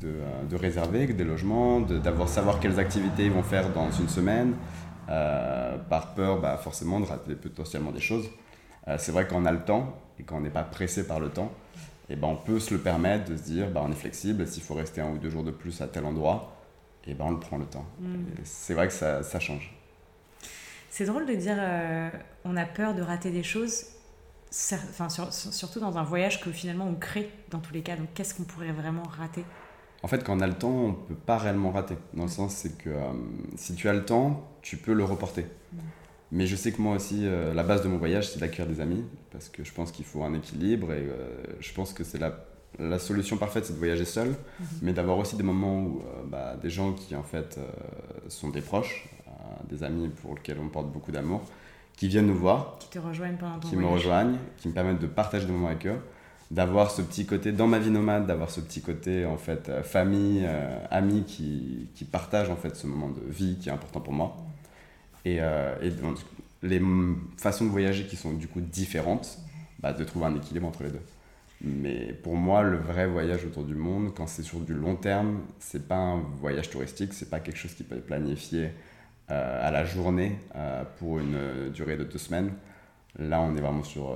[0.00, 0.14] de,
[0.50, 4.54] de réserver des logements, d'avoir savoir quelles activités ils vont faire dans une semaine,
[5.06, 8.28] par peur bah, forcément de rater potentiellement des choses.
[8.98, 11.52] c'est vrai qu'on a le temps et qu'on n'est pas pressé par le temps,
[12.10, 14.64] et ben on peut se le permettre de se dire ben on est flexible, s'il
[14.64, 16.56] faut rester un ou deux jours de plus à tel endroit,
[17.06, 17.86] et ben on le prend le temps.
[18.00, 18.24] Mm.
[18.44, 19.74] C'est vrai que ça, ça change.
[20.90, 22.10] C'est drôle de dire euh,
[22.44, 23.86] on a peur de rater des choses,
[24.50, 27.96] enfin, surtout dans un voyage que finalement on crée dans tous les cas.
[27.96, 29.44] Donc qu'est-ce qu'on pourrait vraiment rater?
[30.02, 31.96] En fait, quand on a le temps, on ne peut pas réellement rater.
[32.12, 33.12] Dans le sens, c'est que euh,
[33.56, 35.46] si tu as le temps, tu peux le reporter.
[35.72, 35.78] Mm.
[36.32, 38.80] Mais je sais que moi aussi, euh, la base de mon voyage, c'est d'accueillir des
[38.80, 42.18] amis, parce que je pense qu'il faut un équilibre, et euh, je pense que c'est
[42.18, 42.30] la,
[42.78, 44.66] la, solution parfaite, c'est de voyager seul, mhm.
[44.82, 47.58] mais d'avoir aussi des moments où euh, bah, des gens qui en fait
[48.28, 49.08] sont des proches,
[49.68, 51.42] des amis pour lesquels on porte beaucoup d'amour,
[51.96, 55.00] qui viennent nous voir, qui te rejoignent pendant ton qui me rejoignent, qui me permettent
[55.00, 55.98] de partager des moments avec eux,
[56.50, 60.46] d'avoir ce petit côté dans ma vie nomade, d'avoir ce petit côté en fait famille,
[60.90, 64.36] amis qui, qui partagent en fait ce moment de vie qui est important pour moi.
[65.24, 65.92] Et, euh, et
[66.62, 66.80] les
[67.36, 69.38] façons de voyager qui sont du coup différentes,
[69.80, 71.02] bah, de trouver un équilibre entre les deux.
[71.62, 75.42] Mais pour moi, le vrai voyage autour du monde, quand c'est sur du long terme,
[75.58, 78.70] c'est pas un voyage touristique, c'est pas quelque chose qui peut être planifié
[79.30, 82.52] euh, à la journée euh, pour une durée de deux semaines.
[83.18, 84.14] Là, on est vraiment sur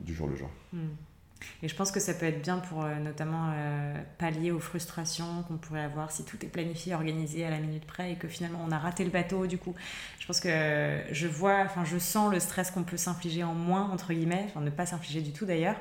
[0.00, 0.50] du jour le jour.
[0.72, 0.88] Hmm.
[1.62, 5.44] Et je pense que ça peut être bien pour euh, notamment euh, pallier aux frustrations
[5.48, 8.60] qu'on pourrait avoir si tout est planifié, organisé à la minute près et que finalement
[8.66, 9.46] on a raté le bateau.
[9.46, 9.74] Du coup,
[10.18, 13.90] je pense que je vois, enfin je sens le stress qu'on peut s'infliger en moins,
[13.90, 15.76] entre guillemets, enfin ne pas s'infliger du tout d'ailleurs,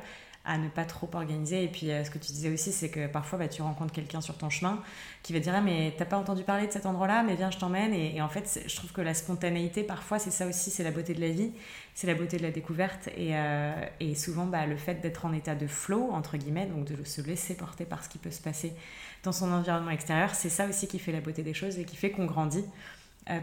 [0.46, 1.64] à ne pas trop organiser.
[1.64, 4.20] Et puis, euh, ce que tu disais aussi, c'est que parfois, bah, tu rencontres quelqu'un
[4.20, 4.82] sur ton chemin
[5.22, 7.50] qui va te dire ah, mais t'as pas entendu parler de cet endroit-là, mais viens,
[7.50, 7.94] je t'emmène.
[7.94, 11.14] Et, en fait, je trouve que la spontanéité, parfois, c'est ça aussi, c'est la beauté
[11.14, 11.52] de la vie,
[11.96, 13.08] c'est la beauté de la découverte.
[13.16, 16.86] Et, euh, et souvent, bah, le fait d'être en état de flow, entre guillemets, donc
[16.86, 18.74] de se laisser porter par ce qui peut se passer
[19.24, 21.96] dans son environnement extérieur, c'est ça aussi qui fait la beauté des choses et qui
[21.96, 22.66] fait qu'on grandit.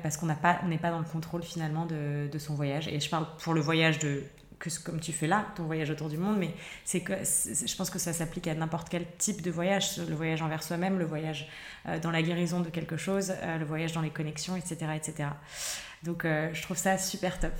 [0.02, 2.86] parce qu'on n'est pas, pas dans le contrôle finalement de, de, son voyage.
[2.88, 4.22] Et je parle pour le voyage de
[4.60, 7.90] que comme tu fais là, ton voyage autour du monde, mais c'est que je pense
[7.90, 11.48] que ça s'applique à n'importe quel type de voyage, le voyage envers soi-même, le voyage
[12.02, 14.92] dans la guérison de quelque chose, le voyage dans les connexions, etc.
[14.94, 15.30] etc.
[16.04, 17.52] Donc je trouve ça super top.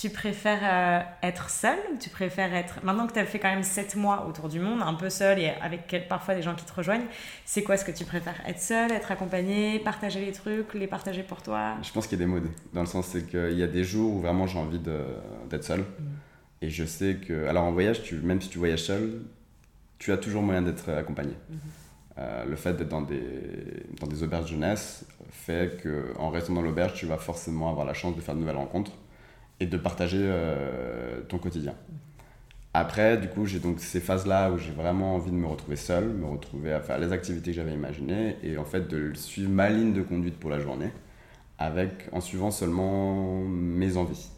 [0.00, 2.84] Tu préfères euh, être seule ou tu préfères être...
[2.84, 5.40] Maintenant que tu as fait quand même 7 mois autour du monde, un peu seule
[5.40, 7.06] et avec parfois des gens qui te rejoignent,
[7.44, 11.24] c'est quoi ce que tu préfères Être seule, être accompagnée, partager les trucs, les partager
[11.24, 11.74] pour toi?
[11.82, 12.46] Je pense qu'il y a des modes.
[12.72, 15.80] Dans le sens, c'est qu'il y a des jours où vraiment j'ai envie d'être seule.
[15.80, 16.17] Mm.
[16.62, 17.46] Et je sais que...
[17.46, 19.22] Alors en voyage, tu, même si tu voyages seul,
[19.98, 21.32] tu as toujours moyen d'être accompagné.
[21.32, 21.56] Mm-hmm.
[22.18, 23.22] Euh, le fait d'être dans des,
[24.00, 28.16] dans des auberges jeunesse fait qu'en restant dans l'auberge, tu vas forcément avoir la chance
[28.16, 28.92] de faire de nouvelles rencontres
[29.60, 31.74] et de partager euh, ton quotidien.
[32.74, 36.08] Après, du coup, j'ai donc ces phases-là où j'ai vraiment envie de me retrouver seul,
[36.08, 39.70] me retrouver à faire les activités que j'avais imaginées et en fait de suivre ma
[39.70, 40.90] ligne de conduite pour la journée
[41.58, 44.28] avec, en suivant seulement mes envies.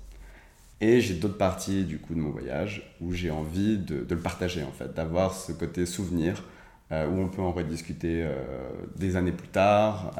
[0.80, 4.20] Et j'ai d'autres parties du coup de mon voyage où j'ai envie de, de, le
[4.20, 6.42] partager en fait, d'avoir ce côté souvenir
[6.90, 8.38] euh, où on peut en rediscuter euh,
[8.96, 10.12] des années plus tard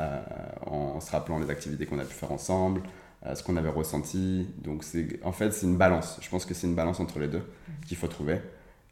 [0.66, 2.83] en se rappelant les activités qu'on a pu faire ensemble,
[3.35, 4.46] ce qu'on avait ressenti.
[4.62, 6.18] Donc, c'est, en fait, c'est une balance.
[6.23, 7.42] Je pense que c'est une balance entre les deux
[7.87, 8.40] qu'il faut trouver.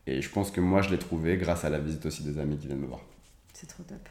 [0.07, 2.57] Et je pense que moi, je l'ai trouvé grâce à la visite aussi des amis
[2.57, 3.01] qui viennent me voir.
[3.53, 4.09] C'est trop top.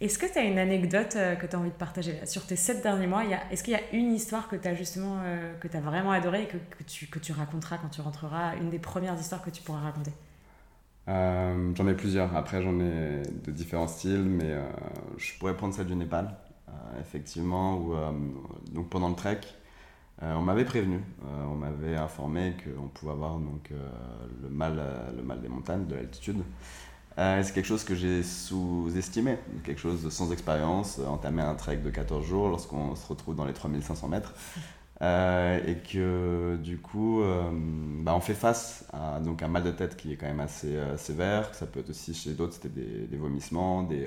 [0.00, 2.54] Est-ce que tu as une anecdote euh, que tu as envie de partager Sur tes
[2.54, 5.66] sept derniers mois, est-ce qu'il y a une histoire que tu as justement, euh, que
[5.66, 8.54] tu as vraiment adorée et que, tu, que tu raconteras quand tu rentreras?
[8.56, 10.12] Une des premières histoires que tu pourras raconter?
[11.08, 12.36] Euh, J'en ai plusieurs.
[12.36, 14.54] Après, j'en ai de différents styles, mais
[15.16, 16.32] je pourrais prendre celle du Népal.
[17.00, 18.12] Effectivement,
[18.72, 19.40] donc pendant le trek,
[20.20, 23.70] on m'avait prévenu, on m'avait informé qu'on pouvait avoir donc,
[24.42, 24.80] le, mal,
[25.16, 26.42] le mal des montagnes, de l'altitude.
[27.18, 32.24] C'est quelque chose que j'ai sous-estimé, quelque chose sans expérience, entamer un trek de 14
[32.24, 34.34] jours lorsqu'on se retrouve dans les 3500 mètres.
[35.00, 37.20] et que du coup,
[38.02, 40.78] bah, on fait face à donc, un mal de tête qui est quand même assez
[40.96, 41.54] sévère.
[41.54, 44.06] Ça peut être aussi chez d'autres, c'était des, vomissements, des,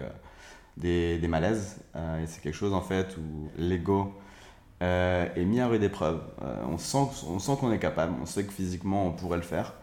[0.77, 1.77] des, malaises.
[1.95, 4.13] Euh, et c'est quelque chose en fait où l'ego
[4.81, 6.21] euh, est mis à rude épreuve.
[6.41, 9.43] Euh, on sent, on sent qu'on est capable, on sait que physiquement on pourrait le
[9.43, 9.73] faire,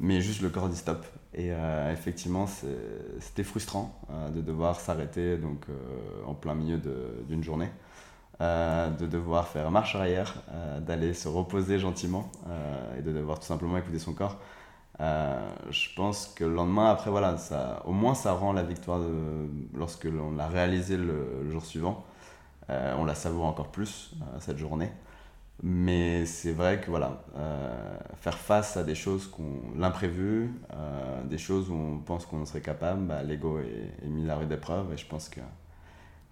[0.00, 1.04] mais juste le corps dit stop.
[1.36, 1.50] Et
[1.90, 2.46] effectivement,
[3.18, 3.98] c'était frustrant
[4.32, 5.66] de devoir s'arrêter donc
[6.26, 6.80] en plein milieu
[7.28, 7.70] d'une journée.
[8.40, 10.42] de devoir faire marche arrière,
[10.80, 12.30] d'aller se reposer gentiment
[12.96, 14.38] et de devoir tout simplement écouter son corps.
[15.00, 19.00] Euh, je pense que le lendemain, après, voilà, ça, au moins ça rend la victoire
[19.74, 22.04] lorsque l'on l'a réalisé le, jour suivant.
[22.70, 24.90] Euh, on la savoure encore plus euh, cette journée.
[25.62, 27.24] Mais c'est vrai que voilà,
[28.20, 30.50] faire face à des choses, qu'on, l'imprévu,
[31.24, 34.92] des choses où on pense qu'on serait capable, bah, l'ego est, mis à rude épreuve
[34.92, 35.40] et je pense que,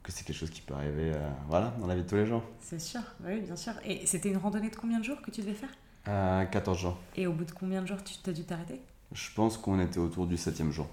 [0.02, 1.12] que c'est quelque chose qui peut arriver
[1.48, 2.42] voilà, dans la vie de tous les jours.
[2.60, 3.72] C'est sûr, oui, bien sûr.
[3.84, 5.70] Et c'était une randonnée de combien de jours que tu devais faire?
[6.04, 6.98] 14 jours.
[7.16, 8.80] Et au bout de combien de jours tu as dû t'arrêter?
[9.12, 10.88] Je pense qu'on était autour du 7 jour.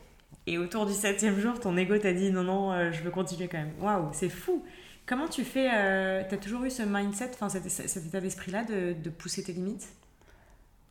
[0.46, 3.48] Et autour du 7 jour, ton ego t'a dit non, non, euh, je veux continuer
[3.48, 3.74] quand même.
[3.80, 4.64] Waouh, c'est fou
[5.10, 8.64] Comment tu fais euh, Tu as toujours eu ce mindset, enfin cet, cet état d'esprit-là
[8.64, 9.90] de, de, pousser tes limites?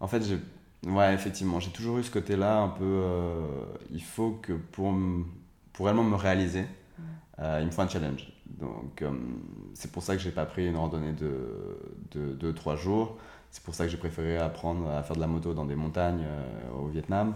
[0.01, 0.41] En fait, j'ai.
[0.91, 2.85] Ouais, effectivement, j'ai toujours eu ce côté-là un peu.
[2.85, 3.47] Euh,
[3.93, 4.93] il faut que pour,
[5.73, 7.03] pour réellement me réaliser, mm.
[7.61, 8.33] il me faut un challenge.
[8.47, 9.05] Donc,
[9.75, 13.19] c'est pour ça que j'ai pas pris une randonnée de 2-3 jours.
[13.51, 16.25] C'est pour ça que j'ai préféré apprendre à faire de la moto dans des montagnes
[16.25, 17.35] euh, au Vietnam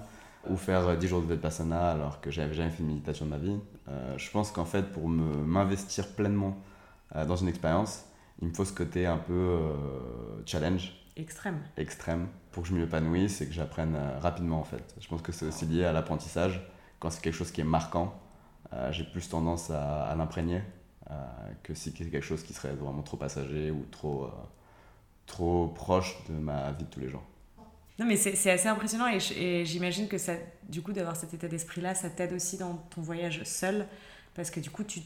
[0.48, 3.38] ou faire 10 jours de Vipassana alors que j'avais jamais fait de méditation de ma
[3.38, 3.56] vie.
[3.88, 6.71] Euh, je pense qu'en fait, pour m'investir pleinement euh,
[7.14, 8.04] dans une expérience,
[8.40, 9.58] il me faut ce côté un peu
[10.46, 10.94] challenge.
[11.16, 11.60] Extrême.
[11.76, 14.94] Extrême, pour que je m'épanouisse et que j'apprenne rapidement en fait.
[15.00, 16.66] Je pense que c'est aussi lié à l'apprentissage.
[16.98, 18.18] Quand c'est quelque chose qui est marquant,
[18.90, 20.62] j'ai plus tendance à, à l'imprégner
[21.62, 24.30] que si c'est quelque chose qui serait vraiment trop passager ou trop
[25.26, 27.22] trop proche de ma vie de tous les jours.
[27.98, 30.32] Non, mais c'est assez impressionnant et j'imagine que ça,
[30.68, 33.86] du coup, d'avoir cet état d'esprit-là, ça t'aide aussi dans ton voyage seul
[34.34, 35.00] parce que du coup, tu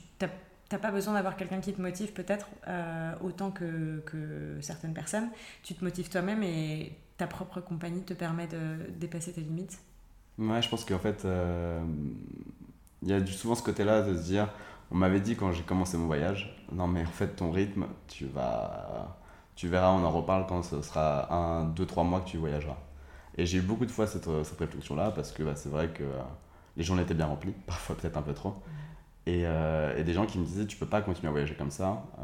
[0.73, 5.29] n'as pas besoin d'avoir quelqu'un qui te motive peut-être euh, autant que, que, certaines personnes.
[5.63, 9.79] Tu te motives toi-même et ta propre compagnie te permet de dépasser tes limites.
[10.39, 11.81] Ouais, je pense qu'en fait, euh,
[13.03, 14.49] il y a souvent ce côté-là de se dire,
[14.91, 18.27] on m'avait dit quand j'ai commencé mon voyage, non mais en fait ton rythme, tu
[18.27, 19.17] vas
[19.57, 22.77] tu verras, on en reparle quand ce sera un, deux, trois mois que tu voyageras.
[23.39, 26.05] Et j'ai eu beaucoup de fois cette, cette réflexion-là parce que bah, c'est vrai que
[26.05, 26.23] euh,
[26.77, 28.55] les journées étaient bien remplies, parfois peut-être un peu trop.
[29.27, 31.73] Et, euh, et, des gens qui me disaient tu peux pas continuer à voyager comme
[31.73, 32.23] ça, euh,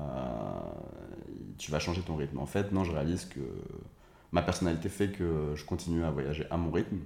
[1.58, 2.38] tu vas changer ton rythme.
[2.38, 3.40] En fait, non, je réalise que
[4.30, 6.98] ma personnalité fait que je continue à voyager à mon rythme.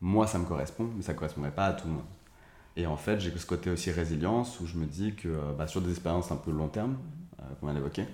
[0.00, 2.04] Moi, ça me correspond, mais ça correspondrait pas à tout le monde.
[2.76, 5.80] Et en fait, j'ai ce côté aussi résilience où je me dis que bah, sur
[5.80, 6.96] des expériences un peu long terme,
[7.60, 8.06] qu'on vient d'évoquer,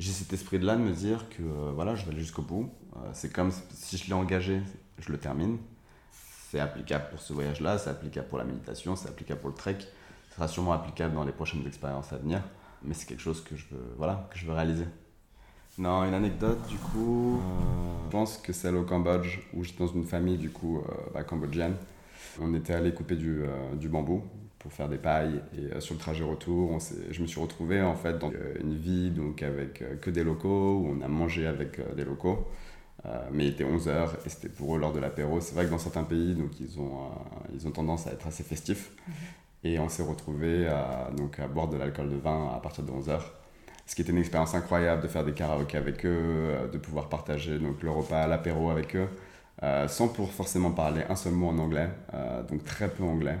[0.00, 2.68] j'ai cet esprit de là de me dire que voilà, je vais aller jusqu'au bout.
[3.12, 4.60] c'est comme si je l'ai engagé,
[4.98, 5.58] je le termine.
[6.10, 9.78] C'est applicable pour ce voyage-là, c'est applicable pour la méditation, c'est applicable pour le trek.
[10.34, 12.42] Ce sera sûrement applicable dans les prochaines expériences à venir.
[12.82, 14.84] Mais c'est quelque chose que je veux, voilà, que je veux réaliser.
[15.78, 17.36] Non, une anecdote du coup.
[17.36, 20.92] Euh, je pense que celle au Cambodge où j'étais dans une famille du coup euh,
[21.14, 21.76] bah, cambodgienne.
[22.40, 24.24] On était allé couper du, euh, du, bambou
[24.58, 27.94] pour faire des pailles et sur le trajet retour, on je me suis retrouvé en
[27.94, 32.04] fait dans une vie donc avec que des locaux où on a mangé avec des
[32.04, 32.48] locaux.
[33.30, 35.40] mais il était 11h et c'était pour eux lors de l'apéro.
[35.40, 37.10] C'est vrai que dans certains pays, donc, ils, ont,
[37.54, 38.90] ils ont tendance à être assez festifs.
[39.64, 42.92] Et on s'est retrouvé à, donc, à boire de l'alcool de vin à partir de
[42.92, 43.20] 11h
[43.86, 47.08] ce qui était une expérience incroyable de faire des karaokés avec eux, euh, de pouvoir
[47.08, 49.08] partager donc, le repas, l'apéro avec eux,
[49.62, 53.38] euh, sans pour forcément parler un seul mot en anglais, euh, donc très peu anglais.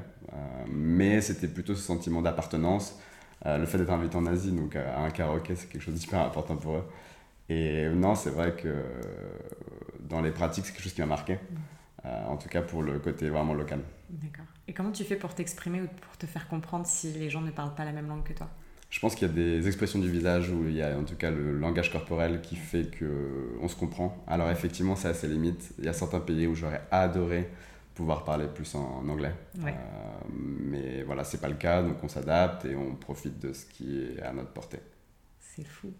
[0.68, 2.98] mais c'était plutôt ce sentiment d'appartenance.
[3.44, 6.56] le fait d'être invité en Asie, donc à un karaoké, c'est quelque chose d'hyper important
[6.56, 6.84] pour eux.
[7.48, 8.74] Et non, c'est vrai que
[10.00, 11.38] dans les pratiques, c'est quelque chose qui m'a marqué.
[12.04, 13.80] en tout cas pour le côté vraiment local.
[14.10, 14.53] D'accord.
[14.66, 17.50] Et comment tu fais pour t'exprimer ou pour te faire comprendre si les gens ne
[17.50, 18.48] parlent pas la même langue que toi?
[18.90, 21.16] Je pense qu'il y a des expressions du visage où il y a en tout
[21.16, 24.22] cas le langage corporel qui fait qu'on se comprend.
[24.26, 25.74] Alors effectivement, c'est assez limite.
[25.78, 27.50] Il y a certains pays où j'aurais adoré
[27.94, 29.34] pouvoir parler plus en, anglais.
[29.58, 29.70] Euh,
[30.32, 34.00] mais voilà, c'est pas le cas, donc on s'adapte et on profite de ce qui
[34.00, 34.80] est à notre portée.
[35.40, 35.92] C'est fou.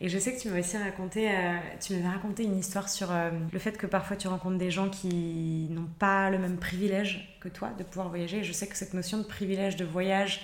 [0.00, 3.10] Et je sais que tu m'avais aussi raconté, euh, tu m'avais raconté une histoire sur
[3.10, 7.36] euh, le fait que parfois tu rencontres des gens qui n'ont pas le même privilège
[7.40, 8.38] que toi de pouvoir voyager.
[8.38, 10.42] Et je sais que cette notion de privilège de voyage,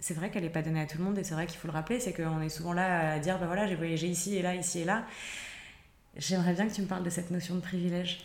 [0.00, 1.68] c'est vrai qu'elle n'est pas donnée à tout le monde et c'est vrai qu'il faut
[1.68, 4.42] le rappeler, c'est qu'on est souvent là à dire, ben voilà, j'ai voyagé ici et
[4.42, 5.04] là, ici et là.
[6.16, 8.24] J'aimerais bien que tu me parles de cette notion de privilège.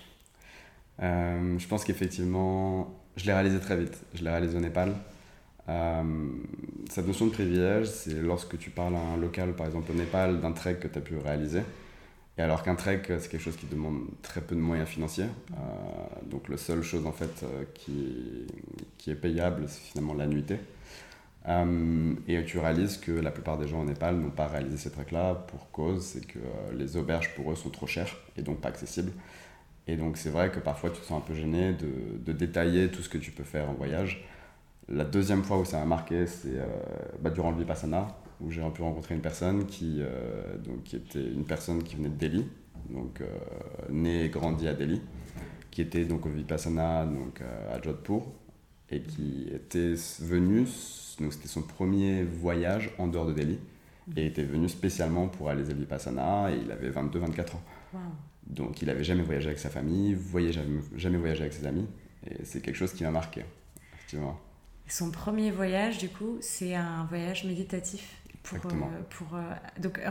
[1.01, 3.97] Euh, je pense qu'effectivement, je l'ai réalisé très vite.
[4.13, 4.95] Je l'ai réalisé au Népal.
[5.69, 6.03] Euh,
[6.89, 10.41] cette notion de privilège, c'est lorsque tu parles à un local, par exemple au Népal,
[10.41, 11.61] d'un trek que tu as pu réaliser.
[12.37, 15.25] Et alors qu'un trek, c'est quelque chose qui demande très peu de moyens financiers.
[15.51, 15.55] Euh,
[16.29, 17.45] donc la seule chose en fait
[17.75, 18.47] qui,
[18.97, 20.59] qui est payable, c'est finalement la nuitée.
[21.47, 24.91] Euh, et tu réalises que la plupart des gens au Népal n'ont pas réalisé ces
[24.91, 28.61] treks-là pour cause, c'est que euh, les auberges pour eux sont trop chères et donc
[28.61, 29.11] pas accessibles.
[29.87, 31.89] Et donc c'est vrai que parfois tu te sens un peu gêné de,
[32.25, 34.25] de, détailler tout ce que tu peux faire en voyage.
[34.89, 36.65] La deuxième fois où ça m'a marqué, c'est euh,
[37.21, 38.07] bah, durant le Vipassana,
[38.41, 40.01] où j'ai pu rencontrer une personne qui,
[40.65, 42.45] donc, qui était une personne qui venait de Delhi,
[42.89, 43.21] donc
[43.89, 45.01] née et grandie à Delhi,
[45.71, 48.23] qui était donc au Vipassana donc, à Jodhpur,
[48.89, 50.67] et qui était venue
[51.19, 53.59] donc c'était son premier voyage en dehors de Delhi
[54.17, 57.63] et était venu spécialement pour aller à Vipassana et il avait 22-24 ans.
[58.45, 60.61] Donc il n'avait jamais voyagé avec sa famille, voyagé,
[60.97, 61.87] jamais voyagé avec ses amis
[62.29, 63.45] et c'est quelque chose qui m'a marqué,
[63.93, 64.39] effectivement.
[64.87, 68.17] Son premier voyage, du coup, c'est un voyage méditatif.
[68.43, 68.75] Pour, euh,
[69.09, 69.41] pour, euh,
[69.79, 70.01] donc,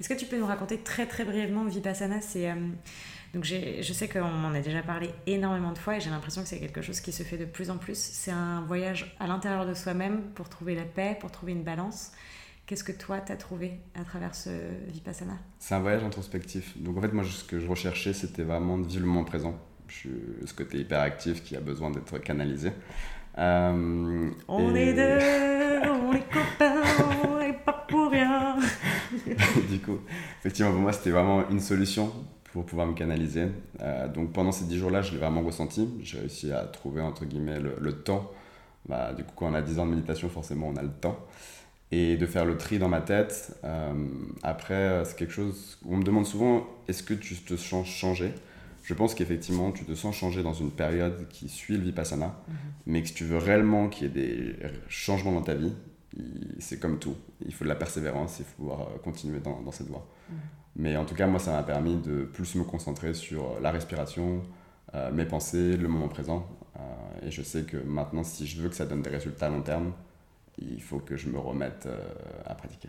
[0.00, 2.54] est-ce que tu peux nous raconter très très brièvement Vipassana C'est euh,
[3.34, 6.48] donc je sais qu'on m'en a déjà parlé énormément de fois et j'ai l'impression que
[6.48, 7.98] c'est quelque chose qui se fait de plus en plus.
[7.98, 12.12] C'est un voyage à l'intérieur de soi-même pour trouver la paix, pour trouver une balance.
[12.66, 14.50] Qu'est-ce que toi, tu as trouvé à travers ce
[14.88, 15.36] Vipassana?
[15.58, 16.76] C'est un voyage introspectif.
[16.78, 19.58] Donc en fait, moi, ce que je recherchais, c'était vraiment de vivre le moment présent.
[19.88, 20.08] Je
[20.46, 22.72] ce côté hyperactif qui a besoin d'être canalisé.
[23.38, 26.82] Euh, on est deux, on est copains,
[27.24, 28.56] on est pas pour rien.
[29.70, 29.98] du coup,
[30.40, 32.12] effectivement, pour moi, c'était vraiment une solution
[32.52, 33.46] pour pouvoir me canaliser.
[33.80, 35.88] Euh, donc pendant ces 10 jours-là, je l'ai vraiment ressenti.
[36.02, 38.30] J'ai réussi à trouver, entre guillemets, le, temps.
[38.86, 41.18] Bah, du coup, quand on a 10 ans de méditation, forcément, on a le temps.
[41.90, 43.56] Et de faire le tri dans ma tête.
[43.64, 43.92] Euh,
[44.42, 48.34] après, c'est quelque chose où on me demande souvent, est-ce que tu te sens changé?
[48.82, 52.26] Je pense qu'effectivement, tu te sens changé dans une période qui suit le vipassana.
[52.26, 52.54] Mm-hmm.
[52.86, 54.56] Mais que si tu veux réellement qu'il y ait des
[54.88, 55.72] changements dans ta vie,
[56.58, 57.16] c'est comme tout.
[57.46, 60.06] Il faut de la persévérance, il faut pouvoir continuer dans, dans cette voie.
[60.30, 60.36] Mm-hmm.
[60.76, 64.42] Mais en tout cas, moi, ça m'a permis de plus me concentrer sur la respiration,
[64.94, 66.48] euh, mes pensées, le moment présent.
[66.76, 69.50] Euh, et je sais que maintenant, si je veux que ça donne des résultats à
[69.50, 69.92] long terme,
[70.58, 71.98] il faut que je me remette euh,
[72.46, 72.88] à pratiquer.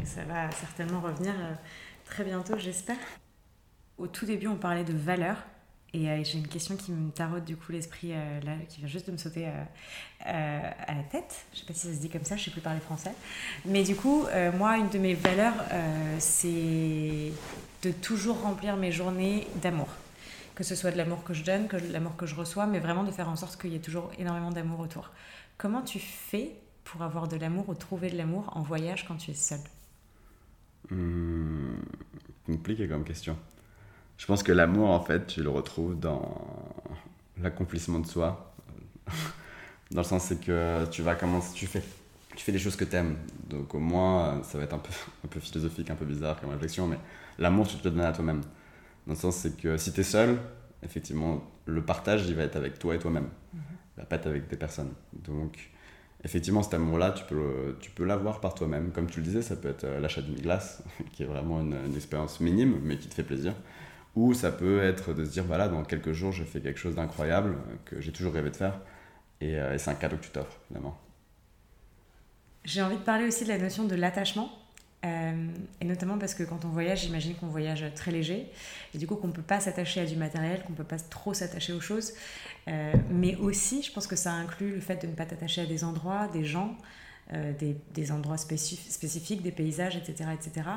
[0.00, 1.34] Et ça va certainement revenir
[2.04, 2.96] très bientôt, j'espère.
[3.98, 5.38] Au tout début, on parlait de valeurs.
[5.94, 8.88] Et euh, j'ai une question qui me taraude du coup l'esprit, euh, là, qui vient
[8.88, 11.46] juste de me sauter euh, à la tête.
[11.52, 13.12] Je sais pas si ça se dit comme ça, je sais plus parler français.
[13.64, 15.54] Mais du coup, moi, une de mes valeurs,
[16.18, 17.32] c'est
[17.82, 19.88] de toujours remplir mes journées d'amour.
[20.54, 23.04] Que ce soit de l'amour que je donne, que l'amour que je reçois, mais vraiment
[23.04, 25.10] de faire en sorte qu'il y ait toujours énormément d'amour autour.
[25.56, 26.52] Comment tu fais
[26.84, 29.60] pour avoir de l'amour ou trouver de l'amour en voyage quand tu es seul
[30.90, 31.76] mmh,
[32.46, 33.36] Compliqué comme question.
[34.18, 36.36] Je pense que l'amour, en fait, tu le retrouves dans
[37.40, 38.54] l'accomplissement de soi.
[39.90, 41.82] dans le sens, c'est que tu vas commencer, tu fais.
[42.36, 43.16] tu fais les choses que t'aimes.
[43.48, 44.92] Donc au moins, ça va être un peu,
[45.24, 46.98] un peu philosophique, un peu bizarre comme réflexion, mais
[47.38, 48.42] l'amour, tu te le donnes à toi-même.
[49.06, 50.38] Dans le sens, c'est que si tu es seul,
[50.82, 53.28] effectivement, le partage, il va être avec toi et toi-même.
[53.54, 53.60] Mhm.
[53.96, 54.92] Il va pas être avec des personnes.
[55.12, 55.70] Donc,
[56.24, 58.90] effectivement, cet amour-là, tu peux, tu peux l'avoir par toi-même.
[58.92, 61.96] Comme tu le disais, ça peut être euh, l'achat d'une glace, qui est vraiment une,
[61.96, 63.54] expérience minime, mais qui te fait plaisir.
[64.16, 66.94] Ou ça peut être de se dire, voilà, dans quelques jours, je fais quelque chose
[66.94, 68.80] d'incroyable que j'ai toujours rêvé de faire.
[69.40, 70.98] Et, euh, c'est un cadeau que tu t'offres, finalement.
[72.64, 74.50] J'ai envie de parler aussi de la notion de l'attachement.
[75.04, 75.46] Euh,
[75.80, 78.50] et notamment parce que quand on voyage, j'imagine qu'on voyage très léger,
[78.94, 80.98] et du coup qu'on ne peut pas s'attacher à du matériel, qu'on ne peut pas
[80.98, 82.14] trop s'attacher aux choses.
[82.66, 85.66] Euh, mais aussi, je pense que ça inclut le fait de ne pas t'attacher à
[85.66, 86.76] des endroits, des gens,
[87.32, 90.30] euh, des, des, endroits spécifiques, des paysages, etc.
[90.34, 90.68] etc.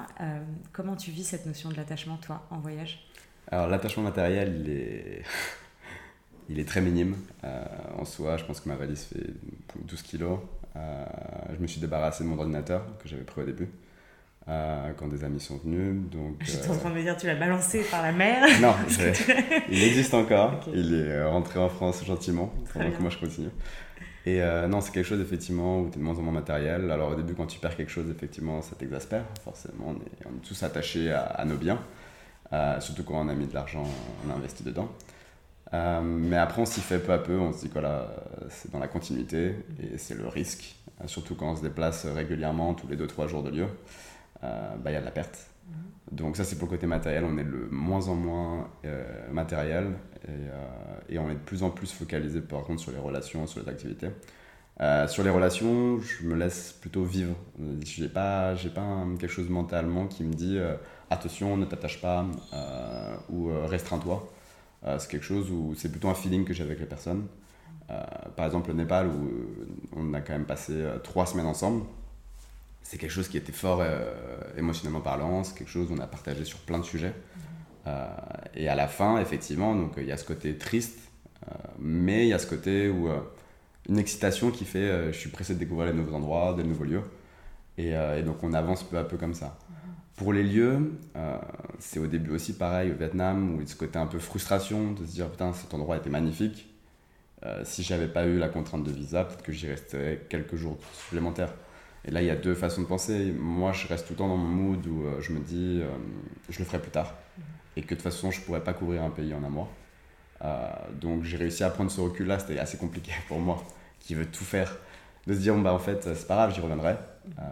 [0.71, 3.07] comment tu vis cette notion de l'attachement, toi, en voyage?
[3.51, 5.23] Alors l'attachement matériel, il est...
[6.49, 7.15] il est très minime.
[7.97, 9.27] en soi, je pense que ma valise fait
[9.85, 10.39] 12 kilos.
[10.75, 11.05] Euh,
[11.53, 13.67] je me suis débarrassé de mon ordinateur que j'avais pris au début.
[14.47, 16.09] Euh, quand des amis sont venus.
[16.11, 18.73] Donc, J'étais en train de me dire, tu l'as balancé par la mer Non,
[19.69, 20.61] il existe encore.
[20.73, 23.51] Il est euh, rentré en France gentiment, pendant que moi je continue.
[24.25, 26.91] Et non, c'est quelque chose effectivement où tu es de moins en moins matériel.
[26.91, 29.25] Alors au début, quand tu perds quelque chose, effectivement, ça t'exaspère.
[29.43, 31.79] Forcément, on est, on est, tous attachés à, à nos biens.
[32.79, 33.83] Surtout quand on a mis de l'argent,
[34.25, 34.89] on a investi dedans.
[35.73, 37.37] Euh, mais après, on s'y fait peu à peu.
[37.37, 37.79] On se dit que
[38.49, 40.75] c'est dans la continuité et c'est le risque.
[41.01, 43.67] Euh, surtout quand on se déplace régulièrement, tous les 2-3 jours de lieu,
[44.43, 45.47] euh, bah, il y a de la perte.
[45.67, 45.75] Mhm.
[46.17, 47.23] Donc, ça, c'est pour le côté matériel.
[47.25, 48.69] On est de moins en moins
[49.31, 49.93] matériel
[50.27, 53.61] et, et, on est de plus en plus focalisé, par contre, sur les relations, sur
[53.61, 54.09] les activités.
[55.07, 57.35] Sur les relations, je me laisse plutôt vivre.
[57.85, 60.57] Je n'ai pas, pas quelque chose mentalement qui me dit
[61.09, 62.25] attention, ne t'attache pas
[63.29, 64.27] ou restreins-toi.
[64.85, 67.27] Euh, c'est quelque chose où c'est plutôt un feeling que j'ai avec les personnes.
[67.89, 68.03] Euh,
[68.35, 71.85] par exemple, le Népal, où euh, on a quand même passé trois semaines ensemble,
[72.81, 73.83] c'est quelque chose qui était fort
[74.57, 77.13] émotionnellement parlant, c'est quelque chose où on a partagé sur plein de sujets.
[78.55, 80.97] et à la fin, effectivement, donc il y a ce côté triste,
[81.77, 83.07] mais il y a ce côté où
[83.89, 87.03] une excitation qui fait je suis pressé de découvrir les nouveaux endroits, des nouveaux lieux.
[87.77, 89.57] Et, et, donc on avance peu à peu comme ça.
[90.21, 91.37] Pour les lieux, euh,
[91.79, 94.19] c'est au début aussi pareil au Vietnam, où il y a ce côté un peu
[94.19, 96.67] frustration de se dire putain, cet endroit était magnifique.
[97.43, 100.77] Euh, si j'avais pas eu la contrainte de visa, peut-être que j'y restais quelques jours
[100.93, 101.51] supplémentaires.
[102.05, 103.33] Et là, il y a deux façons de penser.
[103.35, 105.81] Moi, je reste tout le temps dans mon mood où euh, je me dis
[106.49, 107.15] je le ferai plus tard.
[107.75, 109.71] Et que de toute façon, je pourrais pas couvrir un pays en un mois.
[110.99, 112.39] Donc, j'ai réussi à prendre ce recul-là.
[112.39, 113.63] C'était assez compliqué pour moi,
[113.99, 114.77] qui veut tout faire.
[115.27, 116.95] De se dire, bah, en fait, c'est pas grave, j'y reviendrai.
[117.25, 117.43] Mhm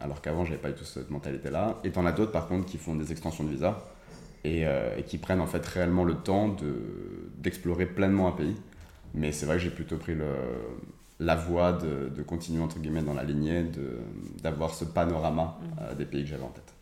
[0.00, 1.78] alors qu'avant, j'avais pas du tout cette mentalité-là.
[1.84, 3.84] Et t'en as d'autres, par contre, qui font des extensions de visa
[4.44, 6.56] et, euh, qui prennent en fait réellement le temps
[7.38, 8.56] d'explorer pleinement un pays.
[9.14, 10.26] Mais c'est vrai que j'ai plutôt pris le,
[11.20, 13.64] la voie de, de, continuer, entre guillemets, dans la lignée,
[14.42, 15.64] d'avoir ce panorama mmh.
[15.80, 16.72] euh, des pays que j'avais en tête.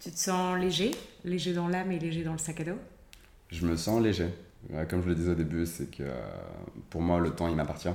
[0.00, 0.90] Tu te sens léger
[1.24, 2.78] Léger dans l'âme et léger dans le sac à dos?
[3.50, 4.28] Je me sens léger.
[4.88, 6.04] Comme je le disais au début, c'est que
[6.90, 7.92] pour moi, le temps, il m'appartient.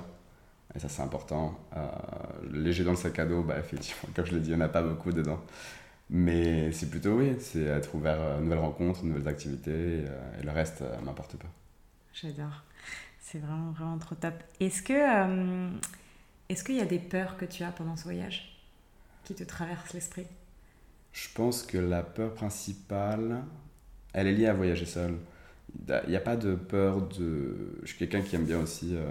[0.75, 1.59] Et ça, c'est important.
[1.75, 1.87] Euh,
[2.51, 4.65] léger dans le sac à dos, bah, effectivement, comme je l'ai dit, il n'y en
[4.65, 5.41] a pas beaucoup dedans.
[6.11, 10.51] Mais c'est plutôt, oui, c'est être ouvert à nouvelles rencontres, nouvelles activités, euh, et, le
[10.51, 11.47] reste euh, m'importe pas.
[12.13, 12.63] J'adore.
[13.19, 14.33] C'est vraiment, vraiment trop top.
[14.59, 15.69] Est-ce que
[16.49, 18.59] est-ce qu'il y a des peurs que tu as pendant ce voyage
[19.23, 20.25] qui te traversent l'esprit?
[21.13, 23.43] Je pense que la peur principale,
[24.13, 25.15] elle est liée à voyager seul.
[25.87, 27.79] Il n'y a pas de peur de.
[27.83, 29.05] Je suis quelqu'un qui aime bien aussi euh,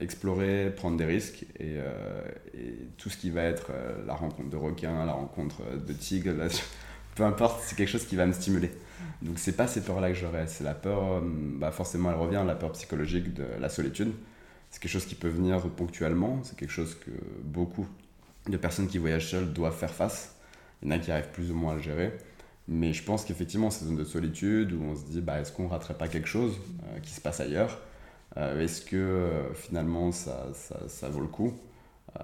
[0.00, 2.22] explorer, prendre des risques et, euh,
[2.54, 6.32] et, tout ce qui va être euh, la rencontre de requins, la rencontre de tigres,
[7.14, 8.70] peu importe, c'est quelque chose qui va me stimuler.
[9.22, 12.54] Donc c'est pas ces peurs-là que j'aurais, c'est la peur, bah forcément elle revient, la
[12.54, 14.12] peur psychologique de la solitude.
[14.70, 17.10] C'est quelque chose qui peut venir ponctuellement, c'est quelque chose que
[17.44, 17.86] beaucoup
[18.48, 20.34] de personnes qui voyagent seules doivent faire face.
[20.82, 22.12] Il y en a qui arrivent plus ou moins à le gérer.
[22.66, 25.68] Mais je pense qu'effectivement, ces zones de solitude où on se dit, bah, est-ce qu'on
[25.68, 27.78] raterait pas quelque chose euh, qui se passe ailleurs
[28.38, 31.52] euh, Est-ce que euh, finalement ça, ça, ça, vaut le coup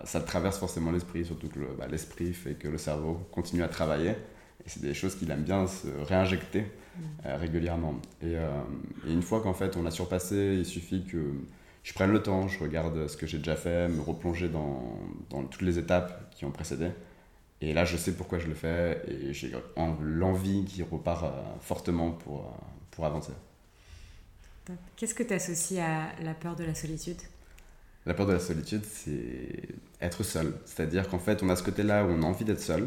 [0.04, 4.10] Ça traverse forcément l'esprit, surtout que bah, l'esprit fait que le cerveau continue à travailler.
[4.64, 7.02] Et c'est des choses qu'il aime bien se réinjecter mmh.
[7.38, 7.94] régulièrement.
[8.22, 11.32] Et, et, une fois qu'en fait on a surpassé, il suffit que
[11.82, 14.98] je prenne le temps, je regarde ce que j'ai déjà fait, me replonger dans,
[15.30, 16.88] dans toutes les étapes qui ont précédé
[17.60, 19.52] et là, je sais pourquoi je le fais et j'ai
[20.02, 21.30] l'envie qui repart euh,
[21.60, 23.32] fortement pour, euh, pour avancer.
[24.96, 27.18] Qu'est-ce que tu associes à la peur de la solitude?
[28.06, 29.68] La peur de la solitude, c'est
[30.00, 30.54] être seul.
[30.64, 32.84] C'est-à-dire qu'en fait, on a ce côté-là où on a envie d'être seul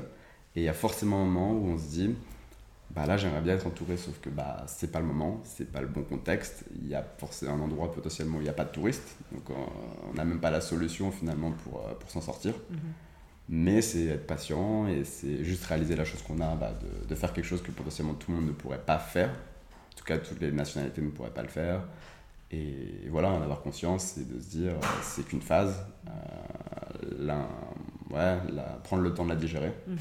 [0.56, 2.16] et il y a forcément un moment où on se dit
[2.92, 5.82] bah là j'aimerais bien être entouré, sauf que bah, c'est pas le moment, c'est pas
[5.82, 6.64] le bon contexte.
[6.76, 9.44] Il y a forcément un endroit potentiellement où il n'y a pas de touristes, donc
[9.50, 12.54] on n'a même pas la solution finalement pour, euh, pour s'en sortir.
[12.70, 12.80] Mhm.
[13.50, 17.16] Mais c'est être patient et c'est juste réaliser la chose qu'on a, bah, de, de,
[17.16, 19.30] faire quelque chose que potentiellement tout le monde ne pourrait pas faire.
[19.30, 21.84] En tout cas, toutes les nationalités ne pourraient pas le faire.
[22.54, 25.86] Et voilà, en avoir conscience et de se dire, c'est qu'une phase.
[26.08, 27.44] Euh,
[28.12, 28.38] ouais,
[28.84, 29.98] prendre le temps de la digérer mhm.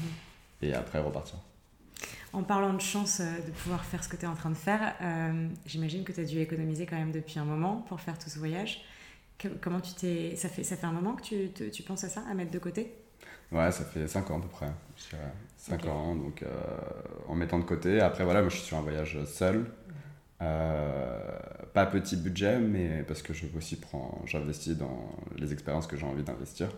[0.61, 1.39] et après repartir.
[2.31, 4.55] En parlant de chance euh, de pouvoir faire ce que tu es en train de
[4.55, 8.17] faire, euh, j'imagine que tu as dû économiser quand même depuis un moment pour faire
[8.17, 8.83] tout ce voyage.
[9.61, 10.35] comment tu t'es.
[10.35, 12.59] Ça fait, ça fait un moment que tu, tu, penses à ça, à mettre de
[12.59, 12.93] côté?
[13.53, 14.71] Ouais, ça fait 5 ans à peu près.
[15.57, 16.47] 5 ans, donc euh,
[17.27, 18.01] en mettant de côté.
[18.01, 19.65] Après, voilà, moi je suis sur un voyage seul.
[20.39, 26.05] pas petit budget, mais parce que je aussi prends, j'investis dans les expériences que j'ai
[26.05, 26.69] envie d'investir.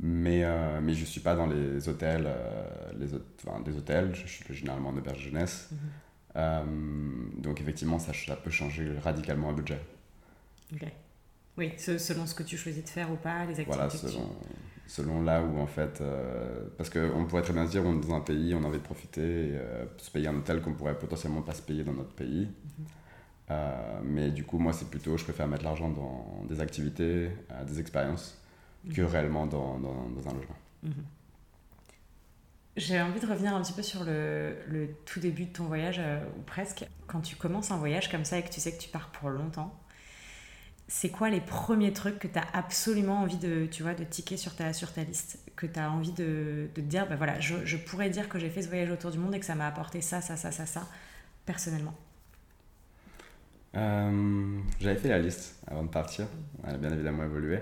[0.00, 3.08] Mais, euh, mais je ne suis pas dans les hôtels, euh, les,
[3.44, 5.68] enfin, des hôtels, je suis généralement en auberge jeunesse.
[5.72, 5.78] Mhm.
[6.36, 6.62] Euh,
[7.38, 9.80] donc effectivement, ça, ça, peut changer radicalement un budget.
[10.72, 10.86] Ok.
[11.58, 13.66] Oui, selon ce que tu choisis de faire ou pas, les activités.
[13.66, 14.30] Voilà, selon,
[14.86, 16.02] selon là où en fait.
[16.76, 18.78] parce qu'on pourrait très bien se dire, on est dans un pays, on a envie
[18.78, 19.58] de profiter,
[19.96, 22.48] se payer un hôtel qu'on pourrait potentiellement pas se payer dans notre pays.
[23.50, 23.56] Mhm.
[24.04, 27.30] mais du coup, moi, c'est plutôt, je préfère mettre l'argent dans des activités,
[27.66, 28.38] des expériences
[28.94, 30.56] que réellement dans, dans, un logement.
[30.82, 31.04] Mhm.
[32.76, 35.98] J'ai envie de revenir un petit peu sur le, le tout début de ton voyage,
[35.98, 36.86] euh, ou presque.
[37.08, 39.30] Quand tu commences un voyage comme ça et que tu sais que tu pars pour
[39.30, 39.76] longtemps,
[40.88, 44.36] c'est quoi les premiers trucs que tu as absolument envie de, tu vois, de ticker
[44.38, 45.38] sur ta, sur ta liste?
[45.56, 48.50] Que tu as envie de, de dire, ben voilà, je, je pourrais dire que j'ai
[48.50, 50.66] fait ce voyage autour du monde et que ça m'a apporté ça, ça, ça, ça,
[50.66, 50.88] ça,
[51.46, 51.94] personnellement?
[53.76, 56.26] Euh, J'avais fait la liste avant de partir.
[56.66, 57.60] Elle a bien évidemment évolué.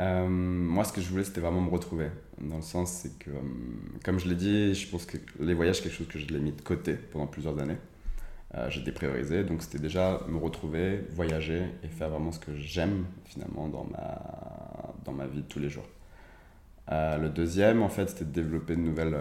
[0.00, 2.10] Euh, moi, ce que je voulais, c'était vraiment me retrouver.
[2.40, 3.34] Dans le sens, c'est que, euh,
[4.04, 6.40] comme je l'ai dit, je pense que les voyages, c'est quelque chose que je l'ai
[6.40, 7.78] mis de côté pendant plusieurs années.
[8.54, 13.04] Euh, j'ai dépriorisé, donc c'était déjà me retrouver, voyager et faire vraiment ce que j'aime
[13.26, 15.86] finalement dans ma, dans ma vie de tous les jours.
[16.90, 19.16] Euh, le deuxième, en fait, c'était de développer de nouvelles,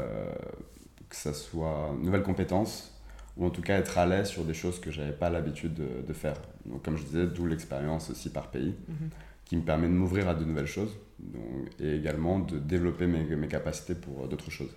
[1.10, 2.94] que ça soit nouvelles compétences
[3.36, 6.02] ou en tout cas être à l'aise sur des choses que j'avais pas l'habitude de,
[6.08, 6.38] de, faire.
[6.66, 8.74] Donc, comme je disais, d'où l'expérience aussi par pays.
[8.88, 9.10] Mhm
[9.48, 13.24] qui me permet de m'ouvrir à de nouvelles choses donc, et également de développer mes,
[13.24, 14.76] mes capacités pour d'autres choses.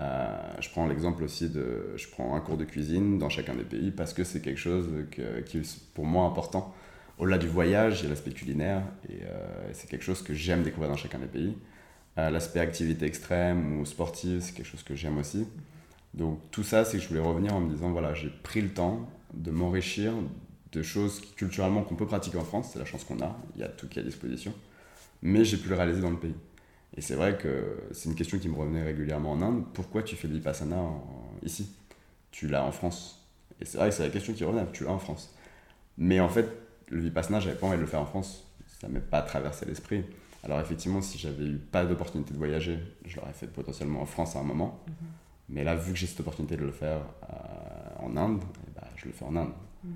[0.00, 3.64] Euh, je prends l'exemple aussi de, je prends un cours de cuisine dans chacun des
[3.64, 4.88] pays parce que c'est quelque chose
[5.46, 6.74] qui est pour moi important.
[7.18, 10.62] Au-delà du voyage, il y a l'aspect culinaire et euh, c'est quelque chose que j'aime
[10.62, 11.56] découvrir dans chacun des pays.
[12.18, 15.46] Euh, l'aspect activité extrême ou sportive, c'est quelque chose que j'aime aussi.
[16.12, 18.70] Donc tout ça, c'est que je voulais revenir en me disant, voilà, j'ai pris le
[18.70, 20.12] temps de m'enrichir
[20.72, 23.64] de choses culturellement qu'on peut pratiquer en France, c'est la chance qu'on a, il y
[23.64, 24.52] a tout qui est à disposition,
[25.22, 26.34] mais j'ai pu le réaliser dans le pays.
[26.96, 30.16] Et c'est vrai que c'est une question qui me revenait régulièrement en Inde, pourquoi tu
[30.16, 30.80] fais le vipassana
[31.42, 31.74] ici?
[32.30, 33.26] Tu l'as en France.
[33.60, 35.34] Et c'est vrai que c'est la question qui revenait, tu l'as en France.
[35.98, 36.48] Mais en fait,
[36.88, 38.46] le vipassana, j'avais pas envie de le faire en France,
[38.80, 40.04] ça m'est pas traversé l'esprit.
[40.44, 44.36] Alors effectivement, si j'avais eu pas d'opportunité de voyager, je l'aurais fait potentiellement en France
[44.36, 44.80] à un moment.
[44.86, 44.94] Mhm.
[45.48, 48.86] Mais là, vu que j'ai cette opportunité de le faire euh, en Inde, eh ben,
[48.96, 49.52] je le fais en Inde.
[49.82, 49.92] Mhm.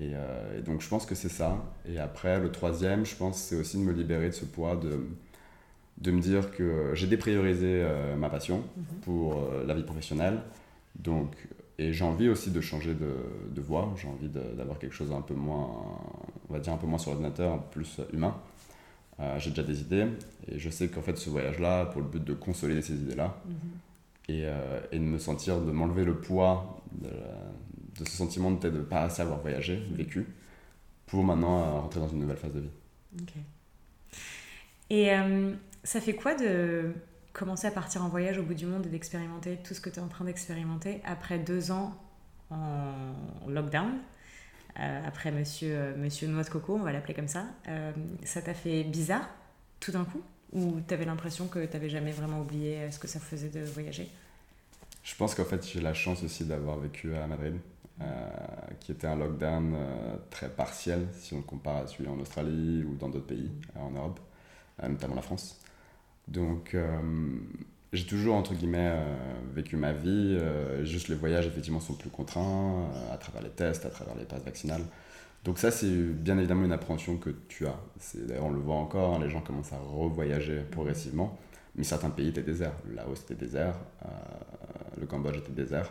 [0.00, 1.62] Euh, et, donc je pense que c'est ça.
[1.86, 5.06] Et après, le troisième, je pense, c'est aussi de me libérer de ce poids, de,
[6.00, 8.84] de me dire que j'ai dépriorisé euh, ma passion mhm.
[9.02, 10.40] pour euh, la vie professionnelle.
[10.98, 11.36] Donc,
[11.78, 13.14] et j'ai envie aussi de changer de,
[13.50, 13.94] de voie.
[13.96, 15.70] J'ai envie d'avoir quelque chose un peu moins,
[16.48, 18.36] on va dire un peu moins sur l'ordinateur, plus humain.
[19.38, 20.06] j'ai déjà des idées
[20.48, 23.54] et je sais qu'en fait ce voyage-là, pour le but de consolider ces idées-là mhm.
[24.28, 24.44] et,
[24.92, 29.02] et, de me sentir, de m'enlever le poids de, de ce sentiment de ne pas
[29.02, 30.26] assez avoir voyagé, vécu,
[31.06, 32.70] pour maintenant euh, rentrer dans une nouvelle phase de vie.
[33.20, 33.32] Ok.
[34.90, 35.52] Et euh,
[35.84, 36.92] ça fait quoi de
[37.32, 39.96] commencer à partir en voyage au bout du monde et d'expérimenter tout ce que tu
[39.96, 41.94] es en train d'expérimenter après deux ans
[42.50, 43.14] en
[43.48, 43.92] lockdown
[44.78, 47.44] euh, après monsieur, monsieur Noix de Coco, on va l'appeler comme ça,
[48.24, 49.28] ça t'a fait bizarre
[49.80, 50.22] tout d'un coup?
[50.52, 53.60] Ou tu avais l'impression que tu n'avais jamais vraiment oublié ce que ça faisait de
[53.64, 54.08] voyager?
[55.02, 57.56] Je pense qu'en fait j'ai la chance aussi d'avoir vécu à Madrid.
[58.02, 58.04] Euh,
[58.80, 62.82] qui était un lockdown euh, très partiel si on le compare à celui en Australie
[62.82, 64.18] ou dans d'autres pays euh, en Europe,
[64.82, 65.60] notamment la France.
[66.28, 66.76] Donc
[67.92, 68.94] j'ai toujours entre guillemets
[69.52, 70.38] vécu ma vie.
[70.82, 74.44] juste les voyages effectivement sont plus contraints à travers les tests, à travers les passes
[74.44, 74.84] vaccinales.
[75.44, 77.80] Donc ça c'est bien évidemment une appréhension que tu as.
[78.14, 81.36] D'ailleurs on le voit encore, hein, les gens commencent à revoyager progressivement.
[81.76, 82.74] Mais certains pays étaient déserts.
[82.88, 83.74] Le Laos était désert,
[85.00, 85.90] le Cambodge était désert.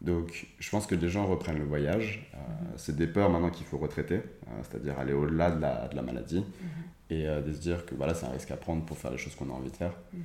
[0.00, 2.30] Donc, je pense que les gens reprennent le voyage.
[2.34, 2.68] Euh, mhm.
[2.76, 6.02] C'est des peurs maintenant qu'il faut retraiter, euh, c'est-à-dire aller au-delà de la, de la,
[6.02, 6.44] maladie mhm.
[7.10, 9.18] Et euh, de se dire que voilà, c'est un risque à prendre pour faire les
[9.18, 9.94] choses qu'on a envie de faire.
[10.12, 10.22] Mhm.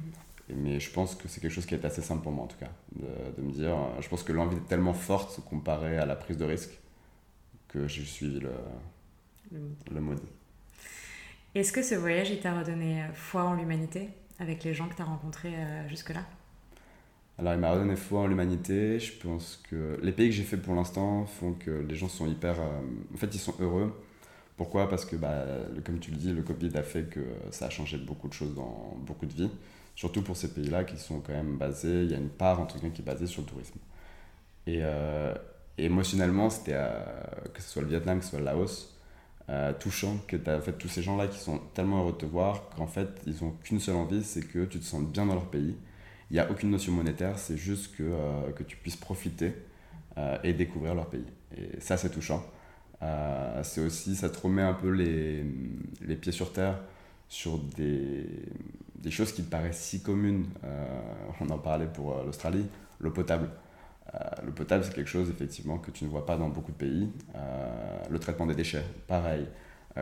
[0.55, 2.57] mais je pense que c'est quelque chose qui est assez simple pour moi en tout
[2.57, 6.38] cas, de, me dire, je pense que l'envie est tellement forte comparée à la prise
[6.38, 6.80] de risque
[7.67, 8.51] que j'ai suivi le,
[9.91, 10.19] le, mode.
[11.53, 14.09] Est-ce que ce voyage, il t'a redonné foi en l'humanité
[14.39, 15.53] avec les gens que tu as rencontrés
[15.88, 16.25] jusque-là?
[17.39, 18.99] Alors, il m'a redonné foi en l'humanité.
[18.99, 22.27] Je pense que les pays que j'ai fait pour l'instant font que les gens sont
[22.27, 22.59] hyper.
[22.59, 22.82] Euh,
[23.13, 23.97] en fait, ils sont heureux.
[24.60, 24.89] Pourquoi?
[24.89, 25.45] Parce que, bah,
[25.86, 28.53] comme tu le dis, le Covid a fait que ça a changé beaucoup de choses
[28.55, 29.51] dans beaucoup de vies.
[29.95, 32.03] Surtout pour ces pays-là qui sont quand même basés.
[32.03, 33.80] Il y a une part, en tout cas, qui est basée sur le tourisme.
[34.68, 35.34] Et, euh,
[35.78, 36.78] émotionnellement, c'était
[37.53, 38.95] que ce soit le Vietnam, que ce soit le Laos,
[39.49, 42.18] euh, touchant que tu as en fait, tous ces gens-là qui sont tellement heureux de
[42.18, 45.26] te voir qu'en fait, ils n'ont qu'une seule envie c'est que tu te sentes bien
[45.26, 45.76] dans leur pays
[46.32, 49.53] il n'y a aucune notion monétaire, c'est juste que, euh, que tu puisses profiter
[50.18, 51.26] euh, et découvrir leur pays.
[51.57, 52.43] Et ça, c'est touchant.
[53.02, 55.45] Euh, c'est aussi, ça te remet un peu les,
[56.02, 56.80] les pieds sur terre
[57.30, 58.26] sur des,
[58.95, 60.47] des, choses qui te paraissent si communes.
[61.39, 62.66] on en parlait pour l'Australie,
[63.00, 63.50] l'eau potable.
[64.43, 67.12] l'eau potable, c'est quelque chose effectivement que tu ne vois pas dans beaucoup de pays.
[68.10, 69.45] le traitement des déchets, pareil.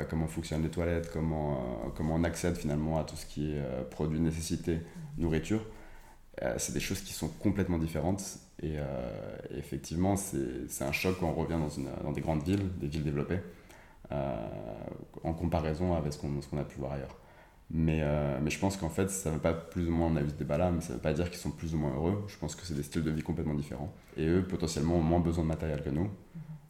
[0.10, 4.20] comment fonctionnent les toilettes, comment, comment on accède finalement à tout ce qui est produit
[4.20, 4.80] de nécessité,
[5.18, 5.66] nourriture.
[6.44, 8.24] Euh, c'est des choses qui sont complètement différentes.
[8.64, 12.68] Et, euh, effectivement, c'est un choc quand on revient dans, une, dans, des grandes villes,
[12.80, 13.40] des villes développées,
[14.12, 14.48] euh,
[15.24, 17.16] en comparaison avec ce qu'on a pu voir ailleurs.
[17.70, 18.02] Mais,
[18.42, 20.30] mais je pense qu'en fait, ça ne veut pas plus ou moins, on a vu
[20.30, 22.24] ce débat-là, mais ça ne veut pas dire qu'ils sont plus ou moins heureux.
[22.30, 23.94] Je pense que c'est des styles de vie complètement différents.
[24.16, 26.10] Et eux, potentiellement, ont moins besoin de matériel que nous.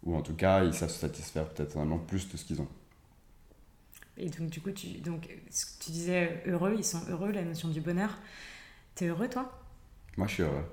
[0.03, 2.67] Ou en tout cas, ils savent se satisfaire peut-être un plus de ce qu'ils ont.
[4.17, 5.29] Et donc, du coup, tu, donc,
[5.79, 8.17] tu disais heureux, ils sont heureux, la notion du bonheur.
[8.95, 9.51] T'es heureux, toi?
[10.17, 10.63] Moi, je suis heureux.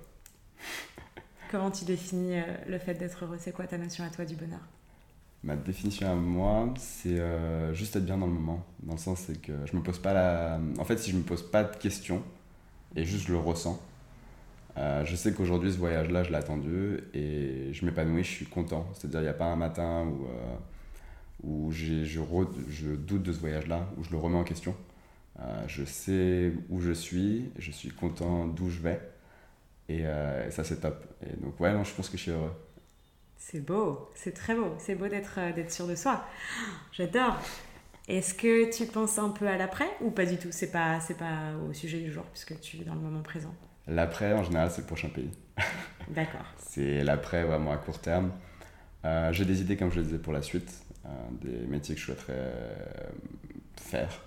[1.54, 3.36] Comment tu définis euh, le fait d'être heureux?
[3.38, 4.58] C'est quoi ta notion à toi du bonheur?
[5.44, 8.66] Ma définition à moi, c'est euh, juste être bien dans le moment.
[8.82, 10.58] Dans le sens, c'est que je me pose pas la.
[10.78, 12.24] En fait, si je me pose pas de questions
[12.96, 13.80] et juste je le ressens,
[14.78, 18.88] euh, je sais qu'aujourd'hui, ce voyage-là, je l'ai attendu et je m'épanouis, je suis content.
[18.92, 20.08] C'est-à-dire, il n'y a pas un matin
[21.44, 24.74] où, où je, je doute de ce voyage-là, où je le remets en question.
[25.68, 29.00] Je sais où je suis, je suis content d'où je vais.
[29.90, 31.04] Euh, et, ça, c'est top.
[31.22, 32.52] Et donc, ouais, non, je pense que je suis heureux.
[33.36, 34.74] C'est beau, c'est très beau.
[34.78, 36.24] C'est beau d'être euh, d'être sûr de soi.
[36.92, 37.36] J'adore.
[38.08, 40.48] Est-ce que tu penses un peu à l'après ou pas du tout?
[40.50, 43.54] C'est pas c'est pas au sujet du jour puisque tu es dans le moment présent.
[43.86, 45.30] L'après, en général, c'est le prochain pays.
[46.08, 46.44] D'accord.
[46.58, 48.32] c'est l'après vraiment à court terme.
[49.32, 50.82] J'ai des idées, comme je le disais, pour la suite,
[51.42, 52.52] des métiers que je souhaiterais
[53.76, 54.22] faire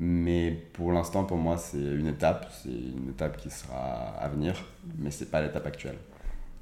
[0.00, 2.50] mais pour l'instant, pour moi, c'est une étape.
[2.62, 4.54] C'est une étape qui sera à venir,
[4.98, 5.98] mais ce n'est pas l'étape actuelle.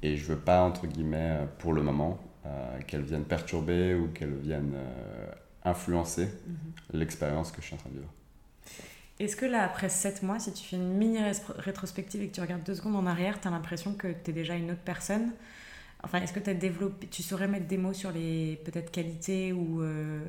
[0.03, 4.33] Et je veux pas, entre guillemets, pour le moment, euh, qu'elle vienne perturber ou qu'elle
[4.33, 5.31] vienne euh,
[5.63, 6.99] influencer mhm.
[6.99, 8.13] l'expérience que je suis en train de vivre.
[9.19, 11.19] Est-ce que là, après 7 mois, si tu fais une mini
[11.57, 14.33] rétrospective et que tu regardes deux secondes en arrière, tu as l'impression que tu es
[14.33, 15.31] déjà une autre personne?
[16.03, 19.51] Enfin, est-ce que tu as développé, tu saurais mettre des mots sur les peut-être qualités
[19.51, 20.23] ou, euh,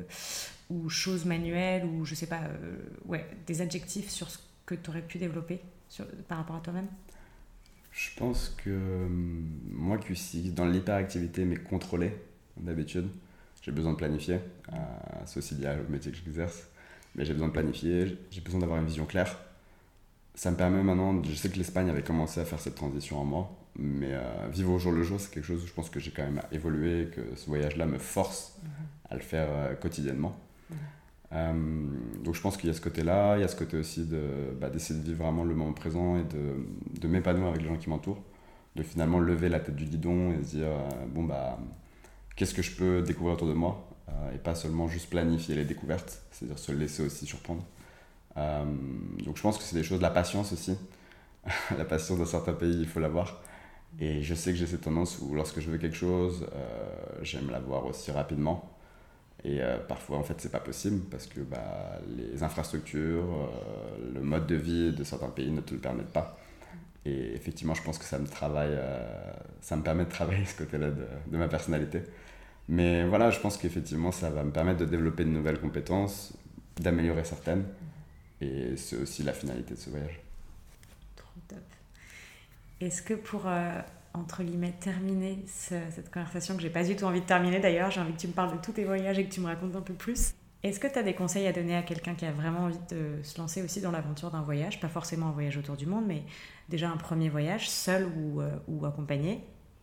[0.71, 4.89] ou choses manuelles ou je sais pas, euh, ouais, des adjectifs sur ce que tu
[4.91, 6.87] aurais pu développer sur, par rapport à toi-même?
[7.93, 12.13] Je pense que hum, moi qui suis dans l'hyperactivité mais contrôlée
[12.57, 13.09] d'habitude,
[13.63, 14.39] j'ai besoin de planifier.
[14.73, 14.77] Euh,
[15.27, 16.67] c'est aussi lié au métier que j'exerce.
[17.17, 19.37] Mais j'ai besoin de planifier, j'ai besoin d'avoir une vision claire.
[20.37, 23.25] Ça me permet maintenant, je sais que l'Espagne avait commencé à faire cette transition en
[23.25, 25.99] moi, mais euh, vivre au jour le jour, c'est quelque chose où je pense que
[25.99, 28.71] j'ai quand même évolué, que ce voyage-là me force mhm.
[29.11, 30.39] à le faire quotidiennement.
[31.33, 31.87] Euh,
[32.25, 34.53] donc je pense qu'il y a ce côté-là, il y a ce côté aussi de,
[34.61, 37.77] bah, d'essayer de vivre vraiment le moment présent et de, de m'épanouir avec les gens
[37.77, 38.23] qui m'entourent,
[38.77, 41.59] de finalement lever la tête du guidon et se dire, euh, bon bah,
[42.37, 45.65] qu'est-ce que je peux découvrir autour de moi euh, et pas seulement juste planifier les
[45.65, 47.63] découvertes, c'est-à-dire se laisser aussi surprendre.
[48.37, 50.77] donc je pense que c'est des choses, la patience aussi,
[51.79, 53.41] la patience dans certains pays, il faut l'avoir.
[54.01, 56.47] Et je sais que j'ai cette tendance où lorsque je veux quelque chose,
[57.23, 58.71] j'aime l'avoir aussi rapidement.
[59.45, 64.21] Et euh, parfois, en fait, c'est pas possible parce que bah, les infrastructures, euh, le
[64.21, 66.39] mode de vie de certains pays ne te le permettent pas.
[67.07, 69.33] Et effectivement, je pense que ça me, travaille, euh,
[69.63, 72.03] ça me permet de travailler ce côté-là de, de, ma personnalité.
[72.69, 76.35] Mais voilà, je pense qu'effectivement, ça va me permettre de développer de nouvelles compétences,
[76.77, 77.65] d'améliorer certaines.
[78.43, 80.21] Et c'est aussi la finalité de ce voyage.
[81.17, 81.59] Trop top.
[82.81, 83.47] Est-ce que pour
[84.15, 87.91] entre guillemets, terminer cette conversation que j'ai pas du tout envie de terminer d'ailleurs.
[87.91, 89.77] J'ai envie que tu me parles de tous tes voyages et que tu me racontes
[89.77, 90.35] un peu plus.
[90.63, 93.23] Est-ce que tu as des conseils à donner à quelqu'un qui a vraiment envie de
[93.23, 94.79] se lancer aussi dans l'aventure d'un voyage?
[94.79, 96.23] Pas forcément un voyage autour du monde, mais
[96.69, 99.43] déjà un premier voyage, seul ou, euh, ou accompagné.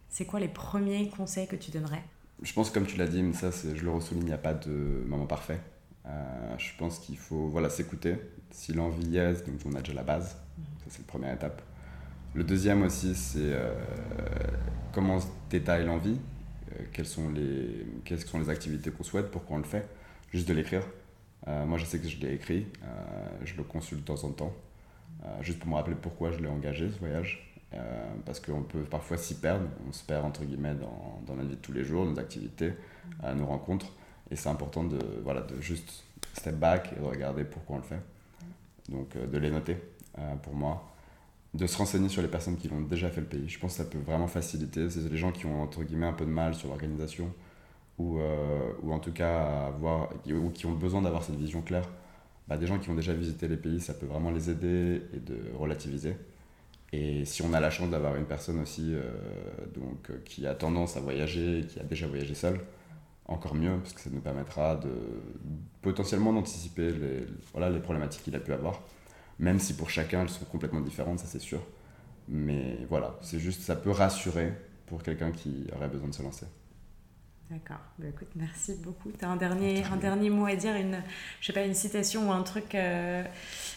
[0.09, 2.03] C'est quoi les premiers conseils que tu donnerais?
[2.43, 4.53] Je pense, comme tu l'as dit, mais ça, je le ressouligne, il n'y a pas
[4.53, 5.59] de moment parfait.
[6.05, 8.15] Euh, je pense qu'il faut voilà, s'écouter.
[8.51, 10.37] Si l'envie y est, donc on a déjà la base.
[10.57, 10.65] Mhm.
[10.89, 11.61] c'est la première étape.
[12.35, 13.73] Le deuxième aussi, c'est euh,
[14.93, 15.19] comment
[15.49, 16.19] détaille l'envie,
[16.71, 19.87] euh, quelles, sont les, quelles sont les activités qu'on souhaite, pourquoi on le fait,
[20.31, 20.83] juste de l'écrire.
[21.47, 22.67] Euh, moi, je sais que je l'ai écrit,
[23.43, 24.53] je le consulte de temps en temps,
[25.41, 27.55] juste pour me rappeler pourquoi je l'ai engagé, ce voyage.
[28.25, 31.55] parce qu'on peut parfois s'y perdre, on se perd entre guillemets dans, dans la vie
[31.55, 32.73] de tous les jours, nos activités,
[33.35, 33.93] nos rencontres.
[34.29, 36.03] Et c'est important de, voilà, de juste
[36.33, 38.01] step back et de regarder pourquoi on le fait.
[38.89, 39.77] Donc de les noter
[40.43, 40.96] pour moi
[41.57, 43.49] de se renseigner sur les personnes qui l'ont déjà fait le pays.
[43.49, 44.89] Je pense que ça peut vraiment faciliter.
[44.89, 47.33] C'est les gens qui ont entre guillemets un peu de mal sur l'organisation
[47.97, 51.89] ou, euh, ou en tout cas avoir, ou qui ont besoin d'avoir cette vision claire.
[52.47, 55.19] Bah, des gens qui ont déjà visité les pays, ça peut vraiment les aider et
[55.19, 56.15] de relativiser.
[56.93, 59.01] Et si on a la chance d'avoir une personne aussi euh,
[59.75, 62.59] donc, qui a tendance à voyager, qui a déjà voyagé seul,
[63.25, 64.89] encore mieux, parce que ça nous permettra de
[65.81, 68.81] potentiellement d'anticiper les, voilà, les problématiques qu'il a pu avoir
[69.39, 71.61] même si pour chacun elles sont complètement différentes, ça c'est sûr.
[72.29, 74.53] Mais voilà, c'est juste, ça peut rassurer
[74.87, 76.45] pour quelqu'un qui aurait besoin de se lancer.
[77.49, 77.79] D'accord.
[77.97, 79.09] Bah, écoute, merci beaucoup.
[79.17, 81.01] Tu as un dernier, un dernier mot à dire, une,
[81.39, 83.23] je sais pas, une citation ou un truc euh,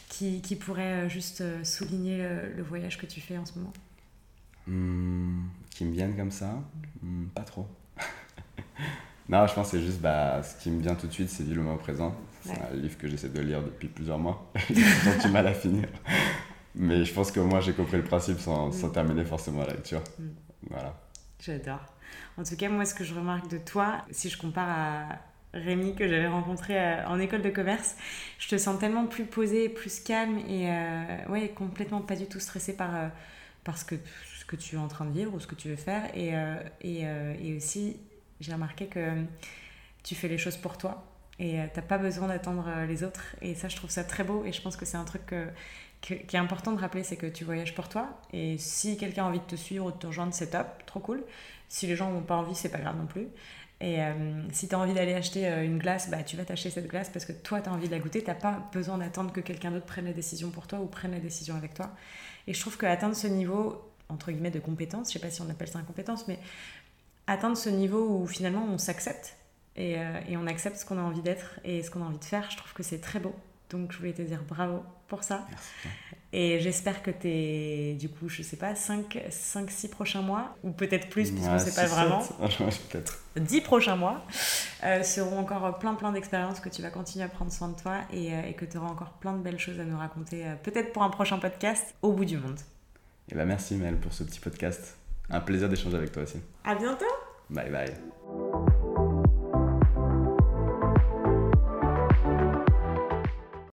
[0.09, 2.19] qui, qui, pourrait euh, juste euh, souligner
[2.57, 3.73] le, voyage que tu fais en ce moment?
[4.67, 6.61] Hmm, Qui me viennent comme ça?
[7.03, 7.69] Hmm, Pas trop.
[9.29, 11.45] non, je pense que c'est juste, bah, ce qui me vient tout de suite, c'est
[11.45, 12.17] vivre le moment présent.
[12.43, 14.51] C'est un livre que j'essaie de lire depuis plusieurs mois.
[14.69, 15.89] J'ai du mal à finir.
[16.75, 18.73] Mais je pense que moi, j'ai compris le principe sans, mm.
[18.73, 20.03] sans, terminer forcément la lecture.
[20.19, 20.29] Mm.
[20.71, 21.01] Voilà.
[21.41, 21.85] J'adore.
[22.37, 25.19] En tout cas, moi, ce que je remarque de toi, si je compare à
[25.53, 27.97] Rémi que j'avais rencontré euh, en école de commerce,
[28.39, 32.39] je te sens tellement plus posée, plus calme et euh, ouais, complètement pas du tout
[32.39, 33.09] stressée par, euh,
[33.65, 33.97] par ce, que,
[34.39, 36.05] ce que tu es en train de vivre ou ce que tu veux faire.
[36.15, 36.35] Et,
[36.83, 37.97] et, et aussi,
[38.41, 39.25] j'ai remarqué que
[40.03, 41.10] tu fais les choses pour toi
[41.41, 43.35] et euh, t'as pas besoin d'attendre euh, les autres.
[43.41, 45.35] Et ça, je trouve ça très beau et je pense que c'est un truc
[46.03, 48.21] qui est important de rappeler, c'est que tu voyages pour toi.
[48.33, 51.01] Et si quelqu'un a envie de te suivre ou de te rejoindre, c'est top, trop
[51.01, 51.25] cool.
[51.69, 53.27] Si les gens n'ont pas envie, c'est pas grave non plus.
[53.81, 54.13] Et euh,
[54.53, 57.25] si tu as envie d'aller acheter une glace, bah, tu vas t'acheter cette glace parce
[57.25, 58.23] que toi, tu as envie de la goûter.
[58.23, 61.21] Tu pas besoin d'attendre que quelqu'un d'autre prenne la décision pour toi ou prenne la
[61.21, 61.91] décision avec toi.
[62.47, 65.49] Et je trouve qu'atteindre ce niveau, entre guillemets, de compétence, je sais pas si on
[65.49, 66.39] appelle ça une compétence, mais
[67.27, 69.37] atteindre ce niveau où finalement on s'accepte
[69.79, 72.25] euh, et, on accepte ce qu'on a envie d'être et ce qu'on a envie de
[72.25, 72.51] faire.
[72.51, 73.35] Je trouve que c'est très beau.
[73.71, 75.47] Donc je voulais te dire bravo pour ça.
[76.33, 81.31] Et j'espère que tes, du coup, je sais pas, 5-6 prochains mois, ou peut-être plus,
[81.31, 82.23] puisqu'on ne sait pas vraiment,
[83.37, 84.25] 10 prochains mois,
[84.85, 87.99] euh, seront encore plein plein d'expériences que tu vas continuer à prendre soin de toi
[88.13, 91.03] et, euh, que tu auras encore plein de belles choses à nous raconter, peut-être pour
[91.03, 92.59] un prochain podcast au bout du monde.
[93.31, 94.97] Et bah merci Mel pour ce petit podcast.
[95.31, 96.41] Un plaisir d'échanger avec toi aussi.
[96.65, 97.05] À bientôt.
[97.49, 98.80] Bye bye.